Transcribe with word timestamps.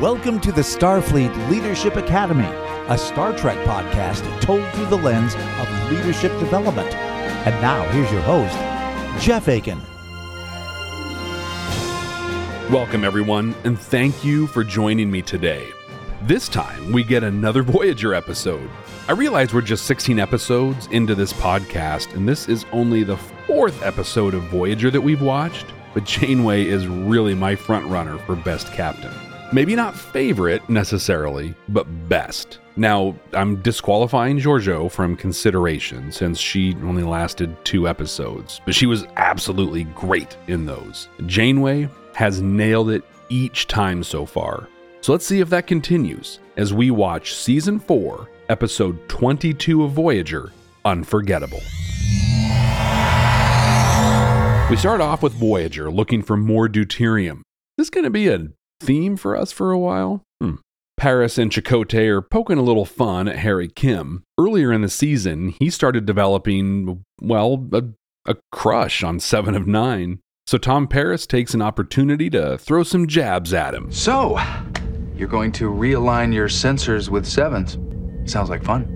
Welcome 0.00 0.40
to 0.40 0.52
the 0.52 0.60
Starfleet 0.60 1.48
Leadership 1.48 1.96
Academy, 1.96 2.44
a 2.90 2.98
Star 2.98 3.34
Trek 3.34 3.56
podcast 3.66 4.22
told 4.42 4.62
through 4.74 4.88
the 4.88 4.98
lens 4.98 5.34
of 5.34 5.90
leadership 5.90 6.38
development. 6.38 6.94
And 6.94 7.58
now, 7.62 7.82
here's 7.88 8.12
your 8.12 8.20
host, 8.20 8.54
Jeff 9.24 9.48
Akin. 9.48 9.80
Welcome, 12.70 13.04
everyone, 13.04 13.54
and 13.64 13.78
thank 13.78 14.22
you 14.22 14.46
for 14.48 14.62
joining 14.62 15.10
me 15.10 15.22
today. 15.22 15.66
This 16.20 16.46
time, 16.50 16.92
we 16.92 17.02
get 17.02 17.24
another 17.24 17.62
Voyager 17.62 18.12
episode. 18.12 18.68
I 19.08 19.12
realize 19.12 19.54
we're 19.54 19.62
just 19.62 19.86
16 19.86 20.18
episodes 20.18 20.88
into 20.88 21.14
this 21.14 21.32
podcast, 21.32 22.14
and 22.14 22.28
this 22.28 22.50
is 22.50 22.66
only 22.70 23.02
the 23.02 23.16
fourth 23.16 23.82
episode 23.82 24.34
of 24.34 24.42
Voyager 24.42 24.90
that 24.90 25.00
we've 25.00 25.22
watched, 25.22 25.64
but 25.94 26.04
Janeway 26.04 26.66
is 26.66 26.86
really 26.86 27.34
my 27.34 27.56
front 27.56 27.86
runner 27.86 28.18
for 28.18 28.36
Best 28.36 28.70
Captain. 28.74 29.25
Maybe 29.52 29.76
not 29.76 29.96
favorite 29.96 30.68
necessarily, 30.68 31.54
but 31.68 31.84
best. 32.08 32.58
Now, 32.76 33.14
I'm 33.32 33.62
disqualifying 33.62 34.38
Georgiou 34.38 34.90
from 34.90 35.16
consideration 35.16 36.10
since 36.10 36.38
she 36.38 36.74
only 36.82 37.04
lasted 37.04 37.56
two 37.64 37.88
episodes, 37.88 38.60
but 38.64 38.74
she 38.74 38.86
was 38.86 39.06
absolutely 39.16 39.84
great 39.84 40.36
in 40.48 40.66
those. 40.66 41.08
Janeway 41.26 41.88
has 42.14 42.42
nailed 42.42 42.90
it 42.90 43.04
each 43.28 43.68
time 43.68 44.02
so 44.02 44.26
far. 44.26 44.68
So 45.00 45.12
let's 45.12 45.24
see 45.24 45.40
if 45.40 45.48
that 45.50 45.68
continues 45.68 46.40
as 46.56 46.74
we 46.74 46.90
watch 46.90 47.34
season 47.34 47.78
4, 47.78 48.28
episode 48.48 49.08
22 49.08 49.84
of 49.84 49.92
Voyager 49.92 50.52
Unforgettable. 50.84 51.62
We 54.68 54.76
start 54.76 55.00
off 55.00 55.22
with 55.22 55.32
Voyager 55.34 55.90
looking 55.90 56.22
for 56.22 56.36
more 56.36 56.68
deuterium. 56.68 57.42
This 57.76 57.86
is 57.86 57.90
going 57.90 58.04
to 58.04 58.10
be 58.10 58.28
a 58.28 58.48
theme 58.80 59.16
for 59.16 59.36
us 59.36 59.52
for 59.52 59.70
a 59.70 59.78
while? 59.78 60.22
Hmm. 60.40 60.56
Paris 60.96 61.36
and 61.36 61.50
Chakotay 61.50 62.08
are 62.08 62.22
poking 62.22 62.58
a 62.58 62.62
little 62.62 62.86
fun 62.86 63.28
at 63.28 63.36
Harry 63.38 63.68
Kim. 63.68 64.22
Earlier 64.38 64.72
in 64.72 64.80
the 64.80 64.88
season, 64.88 65.54
he 65.58 65.68
started 65.68 66.06
developing, 66.06 67.04
well, 67.20 67.66
a, 67.72 67.82
a 68.26 68.36
crush 68.50 69.02
on 69.02 69.20
Seven 69.20 69.54
of 69.54 69.66
Nine. 69.66 70.20
So 70.46 70.58
Tom 70.58 70.88
Paris 70.88 71.26
takes 71.26 71.54
an 71.54 71.60
opportunity 71.60 72.30
to 72.30 72.56
throw 72.56 72.82
some 72.82 73.08
jabs 73.08 73.52
at 73.52 73.74
him. 73.74 73.92
So, 73.92 74.38
you're 75.16 75.28
going 75.28 75.52
to 75.52 75.70
realign 75.70 76.32
your 76.32 76.48
sensors 76.48 77.08
with 77.08 77.26
sevens. 77.26 77.78
Sounds 78.30 78.48
like 78.48 78.64
fun. 78.64 78.92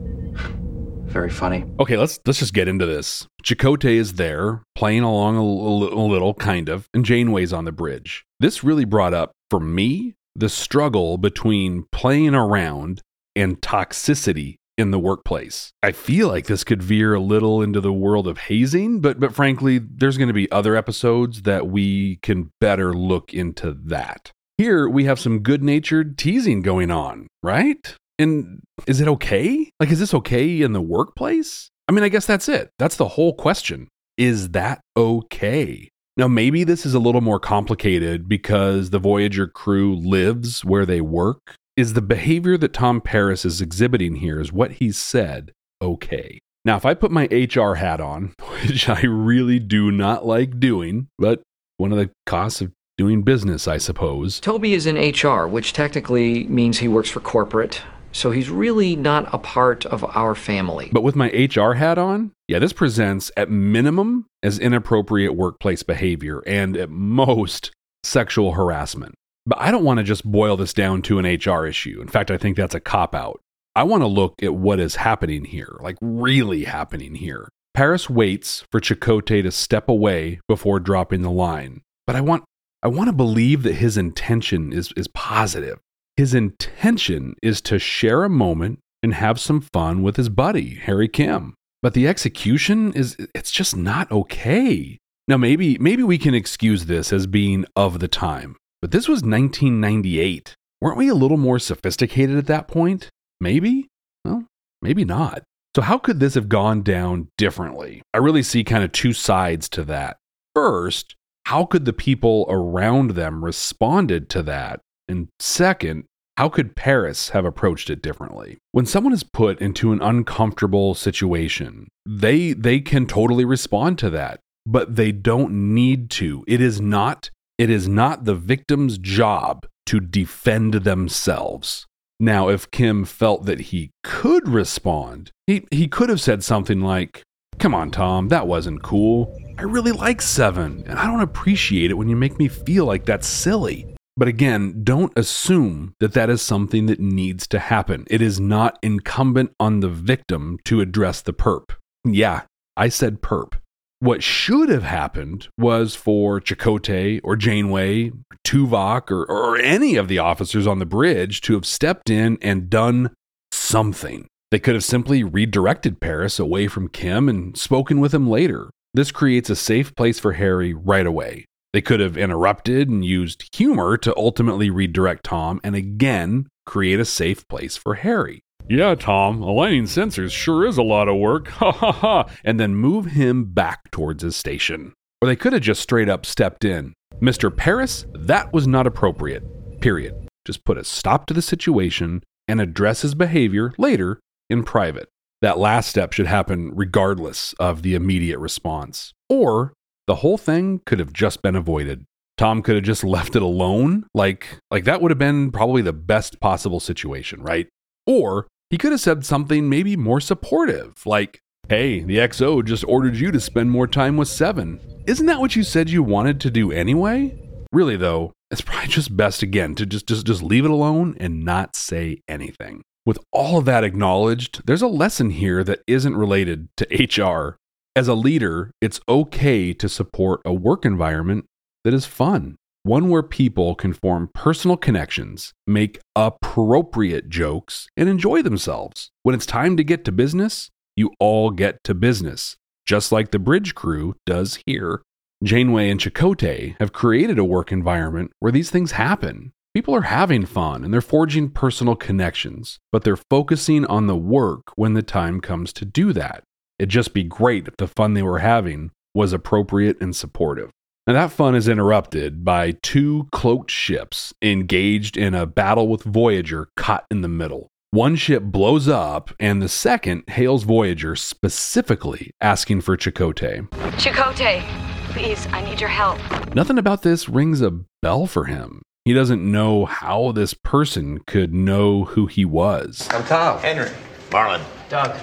Very 1.07 1.31
funny. 1.31 1.65
Okay, 1.81 1.97
let's 1.97 2.21
let's 2.25 2.39
just 2.39 2.55
get 2.55 2.69
into 2.69 2.87
this. 2.87 3.27
Chakotay 3.43 3.97
is 3.97 4.13
there, 4.13 4.63
playing 4.77 5.03
along 5.03 5.37
a, 5.37 5.41
a, 5.41 6.01
a 6.01 6.07
little, 6.07 6.35
kind 6.35 6.69
of, 6.69 6.87
and 6.95 7.05
Janeway's 7.05 7.53
on 7.53 7.65
the 7.65 7.73
bridge. 7.73 8.25
This 8.39 8.63
really 8.63 8.85
brought 8.85 9.13
up 9.13 9.33
for 9.51 9.61
me 9.61 10.15
the 10.35 10.49
struggle 10.49 11.19
between 11.19 11.85
playing 11.93 12.35
around 12.35 13.03
and 13.37 13.61
toxicity 13.61 14.57
in 14.79 14.91
the 14.91 14.99
workplace. 14.99 15.73
I 15.83 15.93
feel 15.93 16.29
like 16.29 16.47
this 16.47 16.65
could 16.65 16.83
veer 16.83 17.15
a 17.15 17.21
little 17.21 17.61
into 17.61 17.81
the 17.81 17.93
world 17.93 18.27
of 18.27 18.39
hazing, 18.39 19.01
but 19.01 19.21
but 19.21 19.35
frankly, 19.35 19.79
there's 19.79 20.17
going 20.17 20.29
to 20.29 20.35
be 20.35 20.51
other 20.51 20.75
episodes 20.75 21.43
that 21.43 21.67
we 21.67 22.17
can 22.23 22.51
better 22.61 22.95
look 22.95 23.35
into 23.35 23.77
that. 23.85 24.33
Here 24.57 24.89
we 24.89 25.05
have 25.05 25.21
some 25.21 25.41
good-natured 25.41 26.19
teasing 26.19 26.63
going 26.63 26.91
on, 26.91 27.27
right? 27.43 27.95
And 28.19 28.61
is 28.87 29.01
it 29.01 29.09
okay? 29.09 29.71
Like 29.79 29.91
is 29.91 29.99
this 29.99 30.15
okay 30.15 30.63
in 30.63 30.73
the 30.73 30.81
workplace? 30.81 31.71
I 31.89 31.93
mean, 31.93 32.05
I 32.05 32.09
guess 32.09 32.27
that's 32.27 32.49
it. 32.49 32.71
That's 32.79 32.97
the 32.97 33.09
whole 33.09 33.35
question. 33.35 33.89
Is 34.17 34.51
that 34.51 34.81
okay? 34.97 35.91
Now, 36.21 36.29
maybe 36.29 36.65
this 36.65 36.85
is 36.85 36.93
a 36.93 36.99
little 36.99 37.23
more 37.23 37.41
complicated 37.41 38.29
because 38.29 38.91
the 38.91 38.99
Voyager 38.99 39.47
crew 39.47 39.97
lives 39.97 40.63
where 40.63 40.85
they 40.85 41.01
work. 41.01 41.55
Is 41.79 41.95
the 41.95 42.03
behavior 42.03 42.59
that 42.59 42.75
Tom 42.75 43.01
Paris 43.01 43.47
is 43.47 43.63
exhibiting 43.63 44.17
here, 44.17 44.39
is 44.39 44.53
what 44.53 44.73
he 44.73 44.93
said, 44.93 45.53
okay? 45.81 46.39
Now, 46.63 46.77
if 46.77 46.85
I 46.85 46.93
put 46.93 47.11
my 47.11 47.25
HR 47.33 47.77
hat 47.77 48.03
on, 48.03 48.35
which 48.67 48.87
I 48.87 49.01
really 49.01 49.59
do 49.59 49.91
not 49.91 50.27
like 50.27 50.61
doing, 50.61 51.09
but 51.19 51.41
one 51.79 51.91
of 51.91 51.97
the 51.97 52.11
costs 52.27 52.61
of 52.61 52.71
doing 52.99 53.23
business, 53.23 53.67
I 53.67 53.79
suppose. 53.79 54.41
Toby 54.41 54.75
is 54.75 54.85
in 54.85 54.97
HR, 54.97 55.49
which 55.49 55.73
technically 55.73 56.45
means 56.49 56.81
he 56.81 56.89
works 56.89 57.09
for 57.09 57.21
corporate. 57.21 57.81
So 58.13 58.31
he's 58.31 58.51
really 58.51 58.97
not 58.97 59.33
a 59.33 59.39
part 59.39 59.87
of 59.87 60.05
our 60.17 60.35
family. 60.35 60.91
But 60.93 61.03
with 61.03 61.17
my 61.17 61.29
HR 61.29 61.75
hat 61.75 61.99
on, 61.99 62.33
yeah, 62.49 62.59
this 62.59 62.73
presents 62.73 63.31
at 63.37 63.51
minimum 63.51 64.27
as 64.43 64.59
inappropriate 64.59 65.37
workplace 65.37 65.83
behavior 65.83 66.43
and 66.47 66.77
at 66.77 66.91
most 66.91 67.71
sexual 68.03 68.53
harassment. 68.53 69.15
But 69.47 69.61
I 69.61 69.71
don't 69.71 69.85
want 69.85 69.99
to 69.99 70.05
just 70.05 70.25
boil 70.25 70.57
this 70.57 70.73
down 70.73 71.03
to 71.03 71.19
an 71.19 71.27
HR 71.27 71.67
issue. 71.67 72.01
In 72.01 72.09
fact, 72.09 72.31
I 72.31 72.39
think 72.39 72.57
that's 72.57 72.75
a 72.75 72.81
cop 72.81 73.15
out. 73.15 73.41
I 73.75 73.85
want 73.85 74.03
to 74.03 74.09
look 74.09 74.43
at 74.43 74.55
what 74.55 74.81
is 74.81 74.97
happening 74.97 75.45
here, 75.45 75.79
like 75.81 75.97
really 76.01 76.65
happening 76.65 77.15
here. 77.15 77.49
Paris 77.73 78.11
waits 78.11 78.65
for 78.71 78.81
Chakotay 78.81 79.43
to 79.43 79.53
step 79.53 79.89
away 79.89 80.41
before 80.49 80.81
dropping 80.81 81.23
the 81.23 81.31
line. 81.31 81.83
But 82.07 82.17
I 82.17 82.21
want 82.21 82.45
I 82.83 82.89
want 82.89 83.09
to 83.09 83.13
believe 83.13 83.63
that 83.63 83.75
his 83.75 83.97
intention 83.97 84.73
is, 84.73 84.93
is 84.97 85.07
positive. 85.09 85.79
His 86.21 86.35
intention 86.35 87.35
is 87.43 87.63
to 87.63 87.79
share 87.79 88.25
a 88.25 88.29
moment 88.29 88.81
and 89.03 89.15
have 89.15 89.41
some 89.41 89.63
fun 89.63 90.03
with 90.03 90.17
his 90.17 90.29
buddy, 90.29 90.75
Harry 90.75 91.09
Kim. 91.09 91.55
But 91.81 91.95
the 91.95 92.07
execution 92.07 92.93
is 92.93 93.17
it's 93.35 93.51
just 93.51 93.75
not 93.75 94.13
okay. 94.13 94.99
Now 95.29 95.39
maybe 95.39 95.79
maybe 95.79 96.03
we 96.03 96.19
can 96.19 96.35
excuse 96.35 96.85
this 96.85 97.11
as 97.11 97.27
being 97.27 97.65
of 97.75 98.01
the 98.01 98.07
time. 98.07 98.57
But 98.83 98.91
this 98.91 99.09
was 99.09 99.23
1998. 99.23 100.55
Weren't 100.83 100.99
we 100.99 101.09
a 101.09 101.15
little 101.15 101.39
more 101.39 101.59
sophisticated 101.59 102.37
at 102.37 102.49
that 102.49 102.69
point? 102.69 103.09
Maybe? 103.41 103.89
Well, 104.23 104.45
maybe 104.83 105.07
not. 105.07 105.43
So 105.75 105.81
how 105.81 105.97
could 105.97 106.21
this 106.21 106.35
have 106.35 106.51
gone 106.51 106.83
down 106.83 107.29
differently? 107.39 108.03
I 108.13 108.19
really 108.19 108.43
see 108.43 108.63
kind 108.63 108.85
of 108.85 108.93
two 108.93 109.15
sides 109.15 109.71
to 109.71 109.85
that. 109.85 110.19
First, 110.55 111.15
how 111.47 111.65
could 111.65 111.87
the 111.87 111.95
people 111.95 112.45
around 112.51 113.13
them 113.13 113.43
responded 113.43 114.29
to 114.29 114.43
that? 114.43 114.81
And 115.09 115.29
second, 115.41 116.05
how 116.37 116.49
could 116.49 116.77
Paris 116.77 117.31
have 117.31 117.45
approached 117.45 117.91
it 117.91 118.03
differently? 118.03 118.59
When 118.73 118.87
someone 118.87 119.13
is 119.13 119.23
put 119.23 119.61
into 119.61 119.93
an 119.93 120.01
uncomfortable 120.01 120.95
situation, 120.95 121.89
they 122.07 122.53
they 122.53 122.81
can 122.81 123.07
totally 123.07 123.45
respond 123.45 123.99
to 123.99 124.11
that, 124.11 124.41
but 124.65 124.97
they 124.97 125.13
don't 125.13 125.75
need 125.75 126.11
to. 126.13 126.45
It 126.47 126.61
is 126.61 126.81
not 126.81 127.31
it 127.59 127.69
is 127.69 127.87
not 127.89 128.25
the 128.25 128.35
victim's 128.35 128.97
job 128.97 129.67
to 129.87 130.01
defend 130.01 130.73
themselves. 130.73 131.87
Now, 132.19 132.49
if 132.49 132.71
Kim 132.71 133.05
felt 133.05 133.45
that 133.47 133.61
he 133.61 133.91
could 134.03 134.49
respond, 134.49 135.33
he, 135.47 135.67
he 135.71 135.89
could 135.89 136.09
have 136.11 136.21
said 136.21 136.45
something 136.45 136.81
like, 136.81 137.23
Come 137.59 137.75
on, 137.75 137.91
Tom, 137.91 138.29
that 138.29 138.47
wasn't 138.47 138.83
cool. 138.83 139.39
I 139.59 139.63
really 139.63 139.93
like 139.93 140.23
Seven, 140.23 140.85
and 140.87 140.99
I 140.99 141.07
don't 141.07 141.21
appreciate 141.21 141.91
it 141.91 141.99
when 141.99 142.09
you 142.09 142.17
make 142.17 142.39
me 142.39 142.49
feel 142.49 142.87
like 142.87 143.05
that's 143.05 143.27
silly. 143.27 143.90
But 144.21 144.29
again, 144.29 144.83
don't 144.85 145.17
assume 145.17 145.95
that 145.99 146.13
that 146.13 146.29
is 146.29 146.43
something 146.43 146.85
that 146.85 147.01
needs 147.01 147.47
to 147.47 147.59
happen. 147.59 148.05
It 148.11 148.21
is 148.21 148.39
not 148.39 148.79
incumbent 148.83 149.55
on 149.59 149.81
the 149.81 149.89
victim 149.89 150.59
to 150.67 150.83
address 150.83 151.23
the 151.23 151.33
perp. 151.33 151.71
Yeah, 152.05 152.43
I 152.77 152.91
said 152.91 153.23
perp. 153.23 153.55
What 154.01 154.23
should 154.23 154.69
have 154.69 154.83
happened 154.83 155.49
was 155.57 155.95
for 155.95 156.39
Chakotay 156.39 157.21
or 157.25 157.35
Janeway, 157.35 158.11
or 158.11 158.37
Tuvok, 158.47 159.11
or, 159.11 159.25
or 159.25 159.57
any 159.57 159.97
of 159.97 160.09
the 160.09 160.19
officers 160.19 160.67
on 160.67 160.81
the 160.81 160.85
bridge 160.85 161.41
to 161.41 161.55
have 161.55 161.65
stepped 161.65 162.11
in 162.11 162.37
and 162.43 162.69
done 162.69 163.15
something. 163.53 164.27
They 164.51 164.59
could 164.59 164.75
have 164.75 164.85
simply 164.85 165.25
redirected 165.25 165.99
Paris 165.99 166.39
away 166.39 166.69
from 166.69 166.89
Kim 166.89 167.27
and 167.27 167.57
spoken 167.57 168.01
with 168.01 168.13
him 168.13 168.29
later. 168.29 168.69
This 168.93 169.13
creates 169.13 169.49
a 169.49 169.57
safe 169.57 169.95
place 169.95 170.19
for 170.19 170.35
Harry 170.35 170.75
right 170.75 171.07
away. 171.07 171.47
They 171.73 171.81
could 171.81 172.01
have 172.01 172.17
interrupted 172.17 172.89
and 172.89 173.05
used 173.05 173.49
humor 173.55 173.97
to 173.99 174.17
ultimately 174.17 174.71
redirect 174.71 175.25
Tom 175.25 175.61
and 175.63 175.77
again 175.77 176.49
create 176.67 176.99
a 176.99 177.05
safe 177.05 177.47
place 177.49 177.77
for 177.77 177.95
Harry. 177.95 178.43
Yeah, 178.69 178.95
Tom, 178.95 179.43
aligning 179.43 179.85
sensors 179.85 180.31
sure 180.31 180.67
is 180.67 180.79
a 180.79 180.83
lot 180.83 181.09
of 181.09 181.17
work. 181.17 181.49
Ha 181.61 181.73
ha 181.73 181.93
ha. 181.93 182.31
And 182.45 182.59
then 182.59 182.75
move 182.75 183.07
him 183.07 183.45
back 183.53 183.91
towards 183.91 184.23
his 184.23 184.37
station. 184.37 184.95
Or 185.21 185.29
they 185.29 185.37
could 185.37 185.53
have 185.53 185.63
just 185.63 185.83
straight 185.83 186.09
up 186.09 186.25
stepped 186.25 186.65
in. 186.65 186.95
Mr. 187.21 187.55
Paris, 187.55 188.07
that 188.15 188.53
was 188.53 188.67
not 188.67 188.87
appropriate. 188.87 189.43
Period. 189.81 190.15
Just 190.47 190.65
put 190.65 190.79
a 190.79 190.85
stop 190.85 191.27
to 191.27 191.35
the 191.35 191.43
situation 191.43 192.23
and 192.49 192.61
address 192.61 193.03
his 193.03 193.15
behavior 193.15 193.73
later 193.77 194.21
in 194.49 194.65
private. 194.65 195.09
That 195.43 195.59
last 195.59 195.89
step 195.89 196.13
should 196.13 196.27
happen 196.27 196.73
regardless 196.75 197.55
of 197.55 197.83
the 197.83 197.95
immediate 197.95 198.39
response. 198.39 199.15
Or 199.29 199.73
the 200.11 200.17
whole 200.17 200.39
thing 200.39 200.81
could 200.87 200.99
have 200.99 201.13
just 201.13 201.41
been 201.41 201.55
avoided. 201.55 202.05
Tom 202.37 202.63
could 202.63 202.75
have 202.75 202.83
just 202.83 203.05
left 203.17 203.37
it 203.37 203.43
alone. 203.43 204.07
Like 204.13 204.59
like 204.69 204.83
that 204.83 205.01
would 205.01 205.13
have 205.13 205.21
been 205.21 205.53
probably 205.53 205.83
the 205.83 205.93
best 205.93 206.41
possible 206.41 206.81
situation, 206.81 207.41
right? 207.45 207.69
Or 208.09 208.49
he 208.71 208.77
could 208.77 208.91
have 208.91 209.01
said 209.01 209.25
something 209.25 209.69
maybe 209.69 209.97
more 209.97 210.21
supportive, 210.21 210.95
like, 211.07 211.39
"Hey, 211.69 212.01
the 212.01 212.17
XO 212.17 212.65
just 212.65 212.85
ordered 212.89 213.15
you 213.15 213.31
to 213.31 213.39
spend 213.39 213.71
more 213.71 213.87
time 213.87 214.17
with 214.17 214.27
7. 214.27 214.81
Isn't 215.07 215.27
that 215.27 215.39
what 215.39 215.55
you 215.55 215.63
said 215.63 215.91
you 215.91 216.03
wanted 216.03 216.41
to 216.41 216.51
do 216.51 216.73
anyway?" 216.73 217.39
Really 217.71 217.97
though, 217.97 218.33
it's 218.51 218.61
probably 218.67 218.89
just 218.89 219.17
best 219.17 219.45
again 219.45 219.77
to 219.77 219.87
just 219.87 220.09
just 220.09 220.27
just 220.27 220.43
leave 220.43 220.65
it 220.65 220.73
alone 220.73 221.17
and 221.21 221.45
not 221.45 221.77
say 221.77 222.21
anything. 222.27 222.83
With 223.07 223.21
all 223.31 223.59
of 223.59 223.65
that 223.67 223.85
acknowledged, 223.85 224.67
there's 224.67 224.83
a 224.83 224.89
lesson 224.89 225.31
here 225.31 225.63
that 225.63 225.85
isn't 225.87 226.17
related 226.17 226.69
to 226.79 227.23
HR. 227.23 227.60
As 227.97 228.07
a 228.07 228.15
leader, 228.15 228.71
it's 228.81 229.01
okay 229.09 229.73
to 229.73 229.89
support 229.89 230.43
a 230.45 230.53
work 230.53 230.85
environment 230.85 231.47
that 231.83 231.93
is 231.93 232.07
fun, 232.07 232.55
one 232.85 233.09
where 233.09 233.23
people 233.25 233.75
can 233.75 233.93
form 233.93 234.31
personal 234.33 234.77
connections, 234.77 235.53
make 235.67 235.99
appropriate 236.15 237.29
jokes, 237.29 237.89
and 237.97 238.09
enjoy 238.09 238.43
themselves. 238.43 239.11
When 239.25 239.35
it's 239.35 239.45
time 239.45 239.77
to 239.77 239.83
get 239.83 240.05
to 240.05 240.13
business, 240.13 240.71
you 240.95 241.11
all 241.19 241.51
get 241.51 241.83
to 241.83 241.95
business, 241.95 242.57
just 242.87 243.11
like 243.11 243.33
the 243.33 243.41
bridge 243.41 243.75
crew 243.75 244.15
does 244.25 244.61
here. 244.67 245.03
Janeway 245.43 245.91
and 245.91 245.99
Chakotay 245.99 246.77
have 246.79 246.93
created 246.93 247.41
a 247.41 247.45
work 247.45 247.73
environment 247.73 248.31
where 248.39 248.53
these 248.53 248.71
things 248.71 248.93
happen. 248.93 249.51
People 249.75 249.97
are 249.97 250.03
having 250.03 250.47
fun 250.47 250.85
and 250.85 250.95
they're 250.95 251.01
forging 251.01 251.51
personal 251.51 251.97
connections, 251.97 252.79
but 252.93 253.03
they're 253.03 253.17
focusing 253.17 253.85
on 253.87 254.07
the 254.07 254.17
work 254.17 254.71
when 254.77 254.95
the 254.95 255.03
time 255.03 255.41
comes 255.41 255.73
to 255.73 255.85
do 255.85 256.13
that. 256.13 256.45
It'd 256.81 256.89
just 256.89 257.13
be 257.13 257.25
great 257.25 257.69
if 257.69 257.77
the 257.77 257.87
fun 257.87 258.15
they 258.15 258.23
were 258.23 258.39
having 258.39 258.91
was 259.15 259.35
appropriate 259.35 260.01
and 260.01 260.17
supportive. 260.17 260.71
Now, 261.07 261.13
that 261.13 261.31
fun 261.31 261.55
is 261.55 261.69
interrupted 261.69 262.43
by 262.43 262.73
two 262.83 263.29
cloaked 263.33 263.71
ships 263.71 264.33
engaged 264.41 265.19
in 265.19 265.35
a 265.35 265.45
battle 265.45 265.89
with 265.89 266.05
Voyager 266.05 266.69
caught 266.79 267.05
in 267.11 267.21
the 267.21 267.29
middle. 267.29 267.69
One 267.91 268.17
ship 268.17 268.45
blows 268.45 268.89
up, 268.89 269.31
and 269.39 269.61
the 269.61 269.69
second 269.69 270.25
hails 270.29 270.63
Voyager 270.63 271.17
specifically 271.17 272.31
asking 272.41 272.81
for 272.81 272.97
Chakotay. 272.97 273.69
Chakotay, 273.99 274.63
please, 275.11 275.47
I 275.53 275.61
need 275.61 275.81
your 275.83 275.91
help. 275.91 276.19
Nothing 276.55 276.79
about 276.79 277.03
this 277.03 277.29
rings 277.29 277.61
a 277.61 277.79
bell 278.01 278.25
for 278.27 278.47
him. 278.47 278.81
He 279.05 279.13
doesn't 279.13 279.43
know 279.43 279.85
how 279.85 280.33
this 280.33 280.55
person 280.55 281.19
could 281.27 281.53
know 281.53 282.05
who 282.05 282.25
he 282.25 282.47
was. 282.47 283.07
I'm 283.11 283.25
Tom. 283.25 283.59
Henry. 283.59 283.91
Marlon. 284.31 284.63
Doug. 284.89 285.21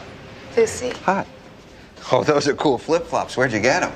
Lucy. 0.55 0.91
Hi. 1.05 1.25
Oh, 2.11 2.23
those 2.23 2.47
are 2.47 2.53
cool 2.53 2.77
flip-flops. 2.77 3.35
Where'd 3.35 3.51
you 3.51 3.59
get 3.59 3.81
them? 3.81 3.91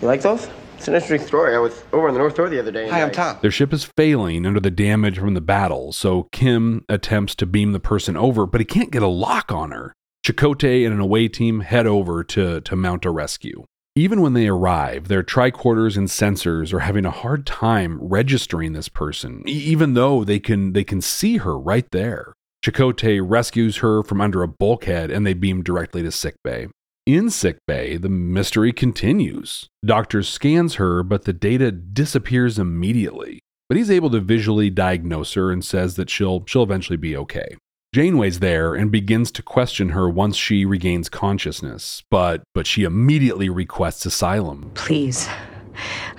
You 0.00 0.06
like 0.06 0.22
those? 0.22 0.48
It's 0.76 0.86
an 0.86 0.94
interesting 0.94 1.26
story. 1.26 1.56
I 1.56 1.58
was 1.58 1.82
over 1.92 2.06
on 2.06 2.14
the 2.14 2.18
North 2.20 2.36
Shore 2.36 2.48
the 2.48 2.60
other 2.60 2.70
day. 2.70 2.88
Hi, 2.88 3.02
I'm 3.02 3.08
I- 3.08 3.12
Tom. 3.12 3.38
Their 3.42 3.50
ship 3.50 3.72
is 3.72 3.90
failing 3.96 4.46
under 4.46 4.60
the 4.60 4.70
damage 4.70 5.18
from 5.18 5.34
the 5.34 5.40
battle, 5.40 5.92
so 5.92 6.28
Kim 6.30 6.84
attempts 6.88 7.34
to 7.34 7.46
beam 7.46 7.72
the 7.72 7.80
person 7.80 8.16
over, 8.16 8.46
but 8.46 8.60
he 8.60 8.64
can't 8.64 8.92
get 8.92 9.02
a 9.02 9.08
lock 9.08 9.50
on 9.50 9.72
her. 9.72 9.92
Chakotay 10.24 10.84
and 10.84 10.94
an 10.94 11.00
away 11.00 11.26
team 11.26 11.60
head 11.60 11.86
over 11.86 12.22
to, 12.22 12.60
to 12.60 12.76
mount 12.76 13.04
a 13.04 13.10
rescue. 13.10 13.64
Even 13.96 14.20
when 14.20 14.34
they 14.34 14.46
arrive, 14.46 15.08
their 15.08 15.24
tricorders 15.24 15.96
and 15.96 16.06
sensors 16.06 16.72
are 16.72 16.80
having 16.80 17.04
a 17.04 17.10
hard 17.10 17.44
time 17.44 17.98
registering 18.00 18.72
this 18.72 18.88
person, 18.88 19.42
even 19.46 19.94
though 19.94 20.22
they 20.22 20.38
can 20.38 20.74
they 20.74 20.84
can 20.84 21.00
see 21.00 21.38
her 21.38 21.58
right 21.58 21.90
there. 21.90 22.34
Chakotay 22.64 23.20
rescues 23.20 23.78
her 23.78 24.04
from 24.04 24.20
under 24.20 24.44
a 24.44 24.48
bulkhead 24.48 25.10
and 25.10 25.26
they 25.26 25.34
beam 25.34 25.64
directly 25.64 26.04
to 26.04 26.12
sickbay. 26.12 26.68
In 27.08 27.30
sickbay, 27.30 27.96
the 27.96 28.10
mystery 28.10 28.70
continues. 28.70 29.70
Doctor 29.82 30.22
scans 30.22 30.74
her, 30.74 31.02
but 31.02 31.24
the 31.24 31.32
data 31.32 31.72
disappears 31.72 32.58
immediately. 32.58 33.40
But 33.66 33.78
he's 33.78 33.90
able 33.90 34.10
to 34.10 34.20
visually 34.20 34.68
diagnose 34.68 35.32
her 35.32 35.50
and 35.50 35.64
says 35.64 35.96
that 35.96 36.10
she'll 36.10 36.44
she'll 36.44 36.64
eventually 36.64 36.98
be 36.98 37.16
okay. 37.16 37.56
Janeway's 37.94 38.40
there 38.40 38.74
and 38.74 38.92
begins 38.92 39.30
to 39.30 39.42
question 39.42 39.88
her 39.88 40.06
once 40.06 40.36
she 40.36 40.66
regains 40.66 41.08
consciousness, 41.08 42.02
but 42.10 42.42
but 42.54 42.66
she 42.66 42.84
immediately 42.84 43.48
requests 43.48 44.04
asylum. 44.04 44.70
Please, 44.74 45.30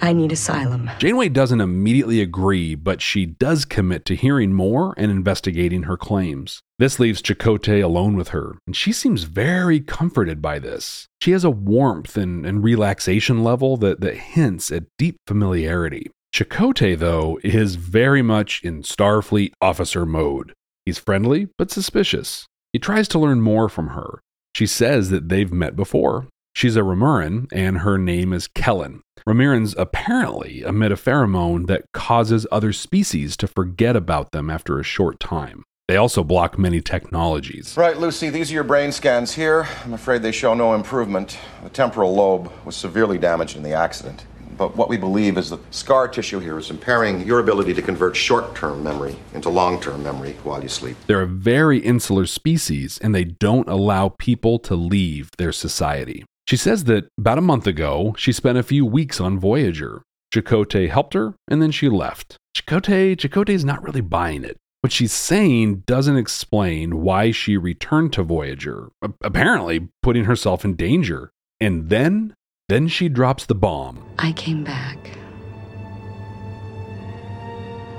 I 0.01 0.13
need 0.13 0.31
asylum. 0.31 0.89
Janeway 0.99 1.29
doesn't 1.29 1.61
immediately 1.61 2.21
agree, 2.21 2.75
but 2.75 3.01
she 3.01 3.25
does 3.25 3.65
commit 3.65 4.05
to 4.05 4.15
hearing 4.15 4.53
more 4.53 4.93
and 4.97 5.11
investigating 5.11 5.83
her 5.83 5.97
claims. 5.97 6.61
This 6.77 6.99
leaves 6.99 7.21
Chakotay 7.21 7.83
alone 7.83 8.15
with 8.15 8.29
her, 8.29 8.57
and 8.65 8.75
she 8.75 8.93
seems 8.93 9.23
very 9.23 9.79
comforted 9.79 10.41
by 10.41 10.59
this. 10.59 11.07
She 11.21 11.31
has 11.31 11.43
a 11.43 11.49
warmth 11.49 12.15
and, 12.15 12.45
and 12.45 12.63
relaxation 12.63 13.43
level 13.43 13.75
that, 13.77 14.01
that 14.01 14.15
hints 14.15 14.71
at 14.71 14.85
deep 14.97 15.17
familiarity. 15.27 16.09
Chakotay, 16.33 16.97
though, 16.97 17.39
is 17.43 17.75
very 17.75 18.21
much 18.21 18.61
in 18.63 18.83
Starfleet 18.83 19.51
officer 19.61 20.05
mode. 20.05 20.53
He's 20.85 20.99
friendly, 20.99 21.49
but 21.57 21.71
suspicious. 21.71 22.45
He 22.71 22.79
tries 22.79 23.07
to 23.09 23.19
learn 23.19 23.41
more 23.41 23.67
from 23.67 23.89
her. 23.89 24.21
She 24.55 24.67
says 24.67 25.09
that 25.09 25.29
they've 25.29 25.51
met 25.51 25.75
before. 25.75 26.27
She's 26.59 26.75
a 26.75 26.81
Remuran, 26.81 27.47
and 27.53 27.77
her 27.77 27.97
name 27.97 28.33
is 28.33 28.49
Kellen. 28.49 28.99
Remurans 29.25 29.73
apparently 29.77 30.61
emit 30.63 30.91
a 30.91 30.95
pheromone 30.95 31.67
that 31.67 31.85
causes 31.93 32.45
other 32.51 32.73
species 32.73 33.37
to 33.37 33.47
forget 33.47 33.95
about 33.95 34.33
them 34.33 34.49
after 34.49 34.77
a 34.77 34.83
short 34.83 35.21
time. 35.21 35.63
They 35.87 35.95
also 35.95 36.21
block 36.21 36.59
many 36.59 36.81
technologies. 36.81 37.77
Right, 37.77 37.97
Lucy, 37.97 38.29
these 38.29 38.51
are 38.51 38.55
your 38.55 38.65
brain 38.65 38.91
scans 38.91 39.35
here. 39.35 39.69
I'm 39.85 39.93
afraid 39.93 40.21
they 40.21 40.33
show 40.33 40.53
no 40.53 40.73
improvement. 40.73 41.39
The 41.63 41.69
temporal 41.69 42.13
lobe 42.13 42.51
was 42.65 42.75
severely 42.75 43.17
damaged 43.17 43.55
in 43.55 43.63
the 43.63 43.71
accident. 43.71 44.25
But 44.57 44.75
what 44.75 44.89
we 44.89 44.97
believe 44.97 45.37
is 45.37 45.49
the 45.49 45.59
scar 45.71 46.09
tissue 46.09 46.39
here 46.39 46.57
is 46.57 46.69
impairing 46.69 47.25
your 47.25 47.39
ability 47.39 47.73
to 47.75 47.81
convert 47.81 48.17
short 48.17 48.53
term 48.53 48.83
memory 48.83 49.15
into 49.33 49.47
long 49.47 49.79
term 49.79 50.03
memory 50.03 50.35
while 50.43 50.61
you 50.61 50.67
sleep. 50.67 50.97
They're 51.07 51.21
a 51.21 51.25
very 51.25 51.79
insular 51.79 52.25
species, 52.25 52.97
and 52.97 53.15
they 53.15 53.23
don't 53.23 53.69
allow 53.69 54.09
people 54.09 54.59
to 54.59 54.75
leave 54.75 55.31
their 55.37 55.53
society. 55.53 56.25
She 56.49 56.57
says 56.57 56.85
that 56.85 57.09
about 57.15 57.37
a 57.37 57.41
month 57.41 57.67
ago, 57.67 58.15
she 58.17 58.31
spent 58.31 58.57
a 58.57 58.63
few 58.63 58.83
weeks 58.83 59.21
on 59.21 59.37
Voyager. 59.37 60.01
Chakotay 60.33 60.89
helped 60.89 61.13
her, 61.13 61.35
and 61.47 61.61
then 61.61 61.69
she 61.69 61.89
left. 61.89 62.37
Chakotay, 62.57 63.15
Chakotay's 63.15 63.63
not 63.63 63.83
really 63.83 64.01
buying 64.01 64.43
it. 64.43 64.57
What 64.81 64.91
she's 64.91 65.13
saying 65.13 65.83
doesn't 65.85 66.17
explain 66.17 67.01
why 67.01 67.29
she 67.29 67.55
returned 67.55 68.13
to 68.13 68.23
Voyager, 68.23 68.89
apparently 69.21 69.89
putting 70.01 70.23
herself 70.23 70.65
in 70.65 70.73
danger. 70.73 71.29
And 71.59 71.89
then, 71.89 72.33
then 72.67 72.87
she 72.87 73.09
drops 73.09 73.45
the 73.45 73.53
bomb. 73.53 74.03
I 74.17 74.31
came 74.31 74.63
back 74.63 74.97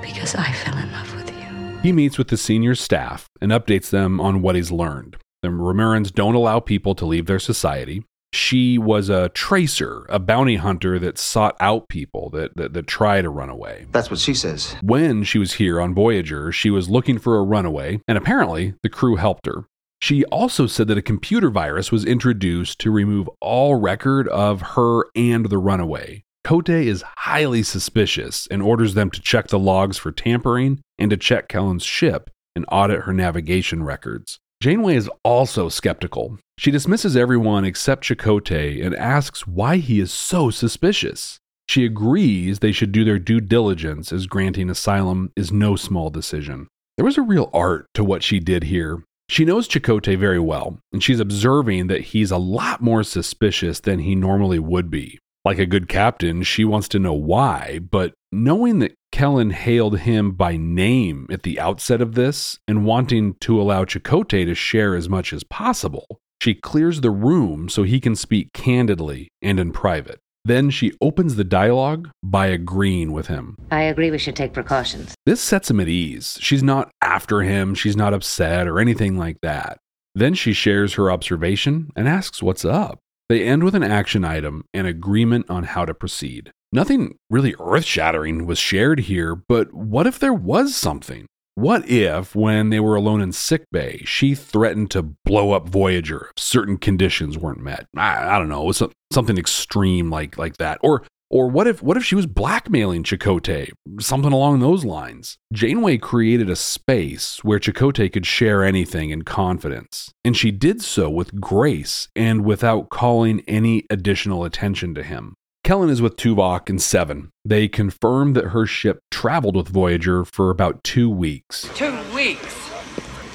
because 0.01 0.35
I 0.35 0.51
fell 0.51 0.77
in 0.77 0.91
love 0.91 1.15
with 1.15 1.29
you. 1.29 1.79
He 1.83 1.93
meets 1.93 2.17
with 2.17 2.27
the 2.27 2.35
senior 2.35 2.75
staff 2.75 3.29
and 3.39 3.53
updates 3.53 3.91
them 3.91 4.19
on 4.19 4.41
what 4.41 4.55
he's 4.57 4.73
learned. 4.73 5.15
The 5.41 5.47
Remurans 5.47 6.11
don't 6.13 6.35
allow 6.35 6.59
people 6.59 6.95
to 6.95 7.05
leave 7.05 7.27
their 7.27 7.39
society. 7.39 8.03
She 8.33 8.77
was 8.77 9.09
a 9.09 9.29
tracer, 9.29 10.05
a 10.09 10.19
bounty 10.19 10.55
hunter 10.55 10.99
that 10.99 11.17
sought 11.17 11.55
out 11.59 11.89
people 11.89 12.29
that, 12.31 12.55
that, 12.55 12.73
that 12.73 12.87
try 12.87 13.21
to 13.21 13.29
run 13.29 13.49
away. 13.49 13.87
That's 13.91 14.09
what 14.09 14.19
she 14.19 14.33
says. 14.33 14.75
When 14.81 15.23
she 15.23 15.37
was 15.37 15.53
here 15.53 15.81
on 15.81 15.93
Voyager, 15.93 16.51
she 16.51 16.69
was 16.69 16.89
looking 16.89 17.19
for 17.19 17.37
a 17.37 17.43
runaway, 17.43 17.99
and 18.07 18.17
apparently 18.17 18.75
the 18.83 18.89
crew 18.89 19.17
helped 19.17 19.45
her. 19.47 19.65
She 20.01 20.25
also 20.25 20.65
said 20.65 20.87
that 20.87 20.97
a 20.97 21.01
computer 21.03 21.49
virus 21.49 21.91
was 21.91 22.05
introduced 22.05 22.79
to 22.79 22.89
remove 22.89 23.29
all 23.39 23.75
record 23.75 24.27
of 24.29 24.61
her 24.61 25.05
and 25.15 25.47
the 25.47 25.59
runaway. 25.59 26.23
Chakotay 26.51 26.85
is 26.85 27.03
highly 27.17 27.63
suspicious 27.63 28.47
and 28.47 28.61
orders 28.61 28.93
them 28.93 29.09
to 29.11 29.21
check 29.21 29.47
the 29.47 29.59
logs 29.59 29.97
for 29.97 30.11
tampering 30.11 30.81
and 30.97 31.09
to 31.09 31.17
check 31.17 31.47
Kellen's 31.47 31.85
ship 31.85 32.29
and 32.55 32.65
audit 32.69 33.03
her 33.03 33.13
navigation 33.13 33.83
records. 33.83 34.39
Janeway 34.61 34.95
is 34.95 35.09
also 35.23 35.69
skeptical. 35.69 36.37
She 36.59 36.69
dismisses 36.69 37.17
everyone 37.17 37.65
except 37.65 38.03
Chakotay 38.03 38.85
and 38.85 38.93
asks 38.93 39.47
why 39.47 39.77
he 39.77 39.99
is 39.99 40.13
so 40.13 40.51
suspicious. 40.51 41.39
She 41.67 41.83
agrees 41.83 42.59
they 42.59 42.71
should 42.71 42.91
do 42.91 43.03
their 43.03 43.17
due 43.17 43.41
diligence 43.41 44.13
as 44.13 44.27
granting 44.27 44.69
asylum 44.69 45.31
is 45.35 45.51
no 45.51 45.75
small 45.75 46.11
decision. 46.11 46.67
There 46.95 47.05
was 47.05 47.17
a 47.17 47.23
real 47.23 47.49
art 47.51 47.87
to 47.95 48.03
what 48.03 48.21
she 48.21 48.39
did 48.39 48.65
here. 48.65 49.03
She 49.29 49.45
knows 49.45 49.67
Chakotay 49.67 50.15
very 50.15 50.39
well, 50.39 50.77
and 50.93 51.01
she's 51.01 51.19
observing 51.19 51.87
that 51.87 52.01
he's 52.01 52.29
a 52.29 52.37
lot 52.37 52.81
more 52.81 53.01
suspicious 53.01 53.79
than 53.79 53.97
he 53.97 54.13
normally 54.13 54.59
would 54.59 54.91
be. 54.91 55.17
Like 55.43 55.57
a 55.57 55.65
good 55.65 55.89
captain, 55.89 56.43
she 56.43 56.63
wants 56.63 56.87
to 56.89 56.99
know 56.99 57.13
why, 57.13 57.79
but 57.79 58.13
knowing 58.31 58.79
that 58.79 58.93
Kellen 59.11 59.49
hailed 59.49 59.99
him 59.99 60.31
by 60.33 60.55
name 60.55 61.25
at 61.31 61.43
the 61.43 61.59
outset 61.59 61.99
of 61.99 62.13
this 62.13 62.59
and 62.67 62.85
wanting 62.85 63.35
to 63.41 63.59
allow 63.59 63.83
Chakotay 63.83 64.45
to 64.45 64.53
share 64.53 64.95
as 64.95 65.09
much 65.09 65.33
as 65.33 65.43
possible, 65.43 66.19
she 66.41 66.53
clears 66.53 67.01
the 67.01 67.09
room 67.09 67.69
so 67.69 67.83
he 67.83 67.99
can 67.99 68.15
speak 68.15 68.53
candidly 68.53 69.29
and 69.41 69.59
in 69.59 69.71
private. 69.71 70.19
Then 70.45 70.69
she 70.69 70.93
opens 71.01 71.35
the 71.35 71.43
dialogue 71.43 72.09
by 72.23 72.47
agreeing 72.47 73.11
with 73.11 73.27
him. 73.27 73.57
I 73.69 73.83
agree 73.83 74.09
we 74.09 74.17
should 74.17 74.35
take 74.35 74.53
precautions. 74.53 75.13
This 75.25 75.41
sets 75.41 75.69
him 75.69 75.79
at 75.79 75.87
ease. 75.87 76.37
She's 76.41 76.63
not 76.63 76.91
after 77.01 77.41
him, 77.41 77.75
she's 77.75 77.95
not 77.95 78.13
upset 78.13 78.67
or 78.67 78.79
anything 78.79 79.17
like 79.17 79.37
that. 79.41 79.77
Then 80.15 80.33
she 80.33 80.53
shares 80.53 80.95
her 80.95 81.11
observation 81.11 81.91
and 81.95 82.07
asks 82.07 82.41
what's 82.43 82.65
up. 82.65 82.99
They 83.31 83.45
end 83.45 83.63
with 83.63 83.75
an 83.75 83.83
action 83.83 84.25
item 84.25 84.65
and 84.73 84.85
agreement 84.85 85.49
on 85.49 85.63
how 85.63 85.85
to 85.85 85.93
proceed. 85.93 86.51
Nothing 86.73 87.17
really 87.29 87.55
earth 87.61 87.85
shattering 87.85 88.45
was 88.45 88.59
shared 88.59 88.99
here, 88.99 89.35
but 89.35 89.73
what 89.73 90.05
if 90.05 90.19
there 90.19 90.33
was 90.33 90.75
something? 90.75 91.27
What 91.55 91.87
if, 91.87 92.35
when 92.35 92.71
they 92.71 92.81
were 92.81 92.97
alone 92.97 93.21
in 93.21 93.31
sickbay, 93.31 94.03
she 94.03 94.35
threatened 94.35 94.91
to 94.91 95.15
blow 95.23 95.53
up 95.53 95.69
Voyager 95.69 96.31
if 96.35 96.43
certain 96.43 96.75
conditions 96.75 97.37
weren't 97.37 97.61
met? 97.61 97.85
I, 97.95 98.35
I 98.35 98.37
don't 98.37 98.49
know, 98.49 98.69
something 99.13 99.37
extreme 99.37 100.09
like 100.09 100.37
like 100.37 100.57
that. 100.57 100.79
Or 100.83 101.03
or 101.31 101.47
what 101.47 101.65
if 101.65 101.81
what 101.81 101.97
if 101.97 102.03
she 102.03 102.13
was 102.13 102.27
blackmailing 102.27 103.03
Chakotay? 103.03 103.71
Something 103.99 104.33
along 104.33 104.59
those 104.59 104.83
lines. 104.85 105.37
Janeway 105.53 105.97
created 105.97 106.49
a 106.49 106.55
space 106.55 107.43
where 107.43 107.57
Chakotay 107.57 108.11
could 108.11 108.25
share 108.25 108.63
anything 108.63 109.09
in 109.09 109.23
confidence, 109.23 110.13
and 110.25 110.35
she 110.35 110.51
did 110.51 110.81
so 110.81 111.09
with 111.09 111.39
grace 111.39 112.09
and 112.15 112.43
without 112.43 112.89
calling 112.89 113.41
any 113.47 113.85
additional 113.89 114.43
attention 114.43 114.93
to 114.95 115.03
him. 115.03 115.35
Kellen 115.63 115.89
is 115.89 116.01
with 116.01 116.17
Tuvok 116.17 116.69
and 116.69 116.81
Seven. 116.81 117.31
They 117.45 117.67
confirm 117.67 118.33
that 118.33 118.45
her 118.47 118.65
ship 118.65 118.99
traveled 119.09 119.55
with 119.55 119.69
Voyager 119.69 120.25
for 120.25 120.49
about 120.49 120.83
two 120.83 121.09
weeks. 121.09 121.69
Two 121.75 121.97
weeks? 122.13 122.71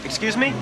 Excuse 0.05 0.37
me? 0.37 0.53